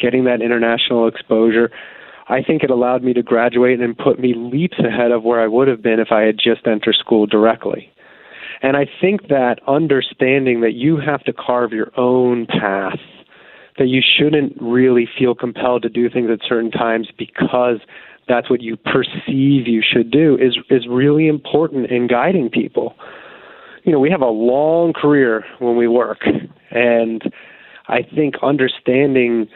getting 0.00 0.24
that 0.24 0.40
international 0.40 1.06
exposure, 1.06 1.70
I 2.28 2.42
think 2.42 2.62
it 2.62 2.70
allowed 2.70 3.02
me 3.02 3.12
to 3.14 3.22
graduate 3.22 3.80
and 3.80 3.98
put 3.98 4.20
me 4.20 4.34
leaps 4.34 4.78
ahead 4.78 5.10
of 5.10 5.24
where 5.24 5.40
I 5.40 5.48
would 5.48 5.68
have 5.68 5.82
been 5.82 5.98
if 5.98 6.12
I 6.12 6.22
had 6.22 6.38
just 6.38 6.66
entered 6.66 6.94
school 6.94 7.26
directly. 7.26 7.92
And 8.62 8.76
I 8.76 8.86
think 9.00 9.28
that 9.28 9.56
understanding 9.66 10.60
that 10.60 10.74
you 10.74 10.98
have 10.98 11.24
to 11.24 11.32
carve 11.32 11.72
your 11.72 11.90
own 11.98 12.46
path, 12.46 12.98
that 13.78 13.86
you 13.86 14.02
shouldn't 14.02 14.60
really 14.60 15.08
feel 15.18 15.34
compelled 15.34 15.82
to 15.82 15.88
do 15.88 16.10
things 16.10 16.28
at 16.30 16.40
certain 16.46 16.70
times 16.70 17.08
because 17.16 17.80
that's 18.28 18.50
what 18.50 18.60
you 18.60 18.76
perceive 18.76 19.66
you 19.66 19.82
should 19.82 20.10
do 20.10 20.36
is 20.40 20.58
is 20.68 20.86
really 20.88 21.26
important 21.26 21.90
in 21.90 22.06
guiding 22.06 22.50
people. 22.50 22.94
You 23.84 23.92
know, 23.92 23.98
we 23.98 24.10
have 24.10 24.20
a 24.20 24.26
long 24.26 24.92
career 24.92 25.44
when 25.58 25.76
we 25.76 25.88
work 25.88 26.20
and 26.70 27.22
I 27.88 28.02
think 28.02 28.34
understanding 28.42 29.48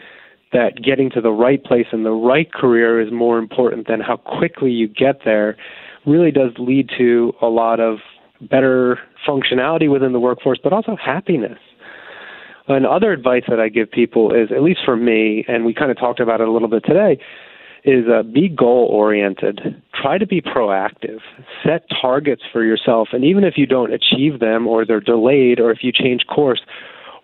that 0.51 0.81
getting 0.83 1.09
to 1.11 1.21
the 1.21 1.31
right 1.31 1.63
place 1.63 1.87
in 1.91 2.03
the 2.03 2.11
right 2.11 2.51
career 2.51 2.99
is 2.99 3.11
more 3.11 3.37
important 3.37 3.87
than 3.87 4.01
how 4.01 4.17
quickly 4.17 4.71
you 4.71 4.87
get 4.87 5.21
there 5.23 5.57
really 6.05 6.31
does 6.31 6.51
lead 6.57 6.89
to 6.97 7.33
a 7.41 7.47
lot 7.47 7.79
of 7.79 7.99
better 8.41 8.99
functionality 9.27 9.89
within 9.89 10.13
the 10.13 10.19
workforce, 10.19 10.59
but 10.63 10.73
also 10.73 10.95
happiness. 10.95 11.59
And 12.67 12.85
other 12.85 13.11
advice 13.11 13.43
that 13.47 13.59
I 13.59 13.69
give 13.69 13.91
people 13.91 14.33
is, 14.33 14.51
at 14.51 14.63
least 14.63 14.79
for 14.83 14.95
me, 14.95 15.45
and 15.47 15.65
we 15.65 15.73
kind 15.73 15.91
of 15.91 15.97
talked 15.97 16.19
about 16.19 16.41
it 16.41 16.47
a 16.47 16.51
little 16.51 16.67
bit 16.67 16.83
today, 16.85 17.19
is 17.83 18.05
uh, 18.11 18.23
be 18.23 18.49
goal 18.49 18.87
oriented. 18.91 19.81
Try 19.93 20.17
to 20.17 20.25
be 20.25 20.41
proactive. 20.41 21.19
Set 21.63 21.85
targets 22.01 22.41
for 22.51 22.63
yourself. 22.63 23.09
And 23.11 23.23
even 23.23 23.43
if 23.43 23.53
you 23.57 23.67
don't 23.67 23.93
achieve 23.93 24.39
them 24.39 24.65
or 24.65 24.85
they're 24.85 24.99
delayed 24.99 25.59
or 25.59 25.69
if 25.69 25.79
you 25.83 25.91
change 25.91 26.25
course, 26.25 26.61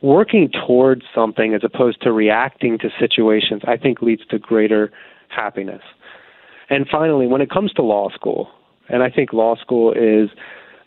working 0.04 0.52
towards 0.68 1.02
something 1.14 1.56
as 1.56 1.62
opposed 1.64 2.02
to 2.04 2.12
reacting 2.12 2.78
to 2.80 2.90
situations, 3.00 3.64
I 3.68 3.78
think 3.78 4.04
leads 4.04 4.26
to 4.28 4.38
greater 4.38 4.92
happiness. 5.30 5.82
And 6.70 6.88
finally, 6.88 7.26
when 7.26 7.42
it 7.42 7.50
comes 7.50 7.74
to 7.74 7.82
law 7.82 8.10
school, 8.10 8.50
and 8.90 9.02
I 9.02 9.10
think 9.10 9.34
law 9.34 9.56
school 9.56 9.92
is 9.94 10.30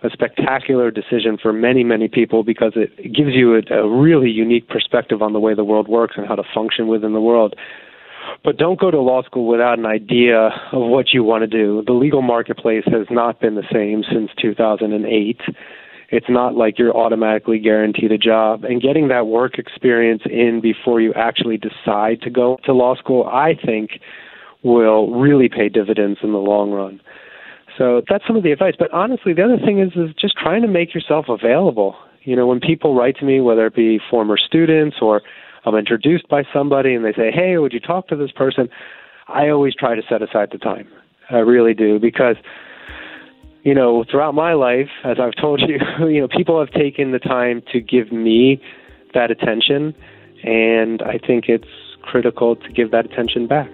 a 0.04 0.10
spectacular 0.10 0.90
decision 0.90 1.38
for 1.40 1.52
many, 1.52 1.82
many 1.82 2.08
people 2.08 2.44
because 2.44 2.72
it 2.76 3.14
gives 3.14 3.30
you 3.32 3.54
a, 3.54 3.74
a 3.74 3.88
really 3.88 4.28
unique 4.28 4.68
perspective 4.68 5.22
on 5.22 5.32
the 5.32 5.40
way 5.40 5.54
the 5.54 5.64
world 5.64 5.88
works 5.88 6.14
and 6.16 6.26
how 6.26 6.34
to 6.34 6.42
function 6.54 6.88
within 6.88 7.14
the 7.14 7.20
world. 7.20 7.54
But 8.44 8.58
don't 8.58 8.78
go 8.78 8.90
to 8.90 9.00
law 9.00 9.22
school 9.22 9.46
without 9.46 9.78
an 9.78 9.86
idea 9.86 10.50
of 10.72 10.82
what 10.82 11.12
you 11.12 11.24
want 11.24 11.42
to 11.42 11.46
do. 11.46 11.82
The 11.86 11.92
legal 11.92 12.20
marketplace 12.20 12.84
has 12.86 13.06
not 13.10 13.40
been 13.40 13.54
the 13.54 13.66
same 13.72 14.04
since 14.12 14.30
2008. 14.40 15.40
It's 16.10 16.26
not 16.28 16.54
like 16.54 16.78
you're 16.78 16.94
automatically 16.94 17.58
guaranteed 17.58 18.12
a 18.12 18.18
job. 18.18 18.64
And 18.64 18.82
getting 18.82 19.08
that 19.08 19.26
work 19.26 19.58
experience 19.58 20.22
in 20.26 20.60
before 20.62 21.00
you 21.00 21.14
actually 21.14 21.56
decide 21.56 22.20
to 22.22 22.30
go 22.30 22.58
to 22.64 22.74
law 22.74 22.94
school, 22.96 23.24
I 23.24 23.54
think, 23.54 24.00
will 24.62 25.18
really 25.18 25.48
pay 25.48 25.68
dividends 25.70 26.18
in 26.22 26.32
the 26.32 26.38
long 26.38 26.70
run. 26.70 27.00
So 27.76 28.02
that's 28.08 28.24
some 28.26 28.36
of 28.36 28.42
the 28.42 28.52
advice. 28.52 28.74
But 28.78 28.92
honestly, 28.92 29.32
the 29.32 29.42
other 29.42 29.58
thing 29.58 29.80
is 29.80 29.92
is 29.96 30.14
just 30.18 30.36
trying 30.36 30.62
to 30.62 30.68
make 30.68 30.94
yourself 30.94 31.26
available. 31.28 31.96
You 32.22 32.36
know, 32.36 32.46
when 32.46 32.60
people 32.60 32.94
write 32.94 33.16
to 33.18 33.24
me, 33.24 33.40
whether 33.40 33.66
it 33.66 33.74
be 33.74 34.00
former 34.10 34.36
students 34.36 34.96
or 35.02 35.22
I'm 35.66 35.74
introduced 35.74 36.28
by 36.28 36.44
somebody 36.52 36.94
and 36.94 37.04
they 37.04 37.12
say, 37.12 37.30
"Hey, 37.30 37.56
would 37.58 37.72
you 37.72 37.80
talk 37.80 38.08
to 38.08 38.16
this 38.16 38.30
person?" 38.30 38.68
I 39.28 39.48
always 39.48 39.74
try 39.74 39.94
to 39.94 40.02
set 40.08 40.22
aside 40.22 40.50
the 40.52 40.58
time. 40.58 40.86
I 41.30 41.38
really 41.38 41.74
do 41.74 41.98
because 41.98 42.36
you 43.64 43.74
know, 43.74 44.04
throughout 44.10 44.34
my 44.34 44.52
life, 44.52 44.90
as 45.04 45.16
I've 45.18 45.34
told 45.40 45.62
you, 45.62 45.78
you 46.06 46.20
know, 46.20 46.28
people 46.28 46.60
have 46.60 46.70
taken 46.70 47.12
the 47.12 47.18
time 47.18 47.62
to 47.72 47.80
give 47.80 48.12
me 48.12 48.62
that 49.14 49.30
attention, 49.30 49.94
and 50.44 51.02
I 51.02 51.18
think 51.18 51.48
it's 51.48 51.68
critical 52.02 52.56
to 52.56 52.68
give 52.70 52.90
that 52.90 53.06
attention 53.06 53.46
back. 53.46 53.70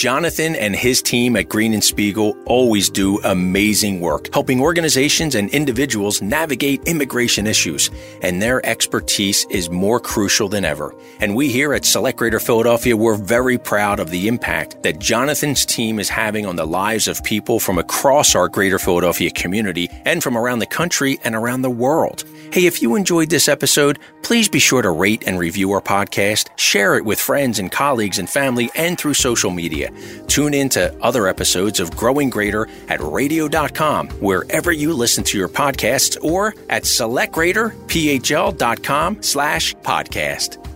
Jonathan 0.00 0.56
and 0.56 0.74
his 0.74 1.02
team 1.02 1.36
at 1.36 1.50
Green 1.50 1.74
and 1.74 1.84
Spiegel 1.84 2.34
always 2.46 2.88
do 2.88 3.20
amazing 3.22 4.00
work, 4.00 4.32
helping 4.32 4.58
organizations 4.58 5.34
and 5.34 5.50
individuals 5.50 6.22
navigate 6.22 6.82
immigration 6.86 7.46
issues, 7.46 7.90
and 8.22 8.40
their 8.40 8.64
expertise 8.64 9.46
is 9.50 9.68
more 9.68 10.00
crucial 10.00 10.48
than 10.48 10.64
ever. 10.64 10.94
And 11.20 11.36
we 11.36 11.52
here 11.52 11.74
at 11.74 11.84
Select 11.84 12.16
Greater 12.16 12.40
Philadelphia, 12.40 12.96
we're 12.96 13.14
very 13.14 13.58
proud 13.58 14.00
of 14.00 14.08
the 14.08 14.26
impact 14.26 14.82
that 14.84 15.00
Jonathan's 15.00 15.66
team 15.66 15.98
is 15.98 16.08
having 16.08 16.46
on 16.46 16.56
the 16.56 16.66
lives 16.66 17.06
of 17.06 17.22
people 17.22 17.60
from 17.60 17.76
across 17.76 18.34
our 18.34 18.48
Greater 18.48 18.78
Philadelphia 18.78 19.30
community 19.30 19.90
and 20.06 20.22
from 20.22 20.34
around 20.34 20.60
the 20.60 20.66
country 20.66 21.18
and 21.24 21.34
around 21.34 21.60
the 21.60 21.68
world. 21.68 22.24
Hey, 22.52 22.66
if 22.66 22.82
you 22.82 22.96
enjoyed 22.96 23.30
this 23.30 23.46
episode, 23.46 24.00
please 24.22 24.48
be 24.48 24.58
sure 24.58 24.82
to 24.82 24.90
rate 24.90 25.22
and 25.24 25.38
review 25.38 25.70
our 25.70 25.80
podcast, 25.80 26.48
share 26.58 26.96
it 26.96 27.04
with 27.04 27.20
friends 27.20 27.60
and 27.60 27.70
colleagues 27.70 28.18
and 28.18 28.28
family, 28.28 28.72
and 28.74 28.98
through 28.98 29.14
social 29.14 29.52
media. 29.52 29.92
Tune 30.26 30.52
in 30.52 30.68
to 30.70 30.92
other 31.00 31.28
episodes 31.28 31.78
of 31.78 31.96
Growing 31.96 32.28
Greater 32.28 32.66
at 32.88 32.98
radio.com, 33.00 34.08
wherever 34.18 34.72
you 34.72 34.92
listen 34.92 35.22
to 35.24 35.38
your 35.38 35.46
podcasts, 35.46 36.16
or 36.24 36.52
at 36.68 36.82
selectgreaterphl.com 36.82 39.22
slash 39.22 39.74
podcast. 39.76 40.66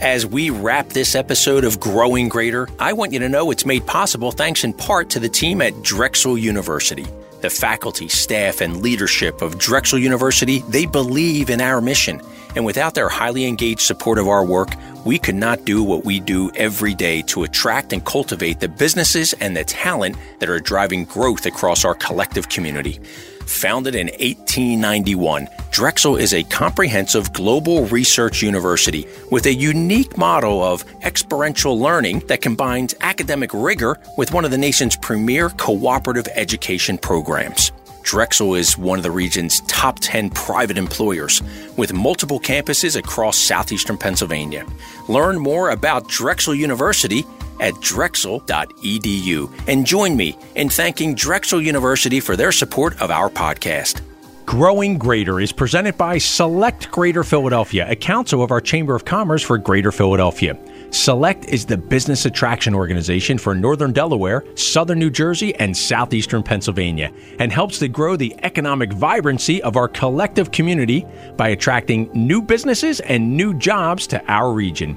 As 0.00 0.24
we 0.24 0.50
wrap 0.50 0.90
this 0.90 1.16
episode 1.16 1.64
of 1.64 1.80
Growing 1.80 2.28
Greater, 2.28 2.68
I 2.78 2.92
want 2.92 3.12
you 3.12 3.18
to 3.18 3.28
know 3.28 3.50
it's 3.50 3.66
made 3.66 3.84
possible 3.84 4.30
thanks 4.30 4.62
in 4.62 4.74
part 4.74 5.10
to 5.10 5.18
the 5.18 5.28
team 5.28 5.60
at 5.60 5.82
Drexel 5.82 6.38
University. 6.38 7.06
The 7.46 7.50
faculty, 7.50 8.08
staff, 8.08 8.60
and 8.60 8.82
leadership 8.82 9.40
of 9.40 9.56
Drexel 9.56 10.00
University, 10.00 10.64
they 10.68 10.84
believe 10.84 11.48
in 11.48 11.60
our 11.60 11.80
mission. 11.80 12.20
And 12.56 12.64
without 12.64 12.94
their 12.94 13.08
highly 13.08 13.46
engaged 13.46 13.82
support 13.82 14.18
of 14.18 14.26
our 14.26 14.44
work, 14.44 14.70
we 15.04 15.16
could 15.16 15.36
not 15.36 15.64
do 15.64 15.80
what 15.84 16.04
we 16.04 16.18
do 16.18 16.50
every 16.56 16.92
day 16.92 17.22
to 17.28 17.44
attract 17.44 17.92
and 17.92 18.04
cultivate 18.04 18.58
the 18.58 18.66
businesses 18.66 19.32
and 19.34 19.56
the 19.56 19.62
talent 19.62 20.16
that 20.40 20.50
are 20.50 20.58
driving 20.58 21.04
growth 21.04 21.46
across 21.46 21.84
our 21.84 21.94
collective 21.94 22.48
community. 22.48 22.98
Founded 23.46 23.94
in 23.94 24.08
1891, 24.08 25.46
Drexel 25.76 26.16
is 26.16 26.32
a 26.32 26.42
comprehensive 26.44 27.34
global 27.34 27.84
research 27.88 28.40
university 28.40 29.06
with 29.30 29.44
a 29.44 29.52
unique 29.52 30.16
model 30.16 30.62
of 30.62 30.82
experiential 31.02 31.78
learning 31.78 32.20
that 32.28 32.40
combines 32.40 32.94
academic 33.02 33.50
rigor 33.52 33.98
with 34.16 34.32
one 34.32 34.46
of 34.46 34.50
the 34.50 34.56
nation's 34.56 34.96
premier 34.96 35.50
cooperative 35.50 36.28
education 36.34 36.96
programs. 36.96 37.72
Drexel 38.04 38.54
is 38.54 38.78
one 38.78 38.98
of 38.98 39.02
the 39.02 39.10
region's 39.10 39.60
top 39.68 39.98
10 40.00 40.30
private 40.30 40.78
employers 40.78 41.42
with 41.76 41.92
multiple 41.92 42.40
campuses 42.40 42.96
across 42.96 43.36
southeastern 43.36 43.98
Pennsylvania. 43.98 44.64
Learn 45.10 45.38
more 45.38 45.68
about 45.68 46.08
Drexel 46.08 46.54
University 46.54 47.26
at 47.60 47.78
drexel.edu 47.82 49.68
and 49.68 49.84
join 49.84 50.16
me 50.16 50.38
in 50.54 50.70
thanking 50.70 51.14
Drexel 51.14 51.60
University 51.60 52.18
for 52.18 52.34
their 52.34 52.50
support 52.50 52.98
of 53.02 53.10
our 53.10 53.28
podcast. 53.28 54.00
Growing 54.46 54.96
Greater 54.96 55.40
is 55.40 55.50
presented 55.50 55.98
by 55.98 56.18
Select 56.18 56.88
Greater 56.92 57.24
Philadelphia, 57.24 57.84
a 57.90 57.96
council 57.96 58.44
of 58.44 58.52
our 58.52 58.60
Chamber 58.60 58.94
of 58.94 59.04
Commerce 59.04 59.42
for 59.42 59.58
Greater 59.58 59.90
Philadelphia. 59.90 60.56
Select 60.90 61.46
is 61.46 61.66
the 61.66 61.76
business 61.76 62.26
attraction 62.26 62.72
organization 62.72 63.38
for 63.38 63.56
Northern 63.56 63.92
Delaware, 63.92 64.44
Southern 64.54 65.00
New 65.00 65.10
Jersey, 65.10 65.52
and 65.56 65.76
Southeastern 65.76 66.44
Pennsylvania, 66.44 67.12
and 67.40 67.50
helps 67.50 67.80
to 67.80 67.88
grow 67.88 68.14
the 68.14 68.36
economic 68.44 68.92
vibrancy 68.92 69.60
of 69.64 69.76
our 69.76 69.88
collective 69.88 70.52
community 70.52 71.04
by 71.36 71.48
attracting 71.48 72.08
new 72.14 72.40
businesses 72.40 73.00
and 73.00 73.36
new 73.36 73.52
jobs 73.52 74.06
to 74.06 74.24
our 74.30 74.52
region. 74.52 74.96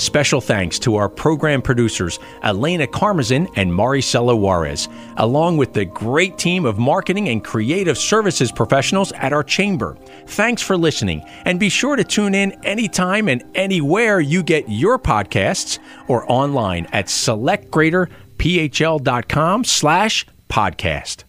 Special 0.00 0.40
thanks 0.40 0.78
to 0.78 0.96
our 0.96 1.10
program 1.10 1.60
producers, 1.60 2.18
Elena 2.42 2.86
Carmazin 2.86 3.52
and 3.56 3.70
Maricela 3.70 4.34
Juarez, 4.36 4.88
along 5.18 5.58
with 5.58 5.74
the 5.74 5.84
great 5.84 6.38
team 6.38 6.64
of 6.64 6.78
marketing 6.78 7.28
and 7.28 7.44
creative 7.44 7.98
services 7.98 8.50
professionals 8.50 9.12
at 9.12 9.34
our 9.34 9.44
chamber. 9.44 9.98
Thanks 10.26 10.62
for 10.62 10.78
listening, 10.78 11.22
and 11.44 11.60
be 11.60 11.68
sure 11.68 11.96
to 11.96 12.04
tune 12.04 12.34
in 12.34 12.52
anytime 12.64 13.28
and 13.28 13.44
anywhere 13.54 14.20
you 14.20 14.42
get 14.42 14.70
your 14.70 14.98
podcasts 14.98 15.78
or 16.08 16.24
online 16.32 16.86
at 16.92 17.04
selectgreaterphl.com 17.06 19.64
slash 19.64 20.26
podcast. 20.48 21.24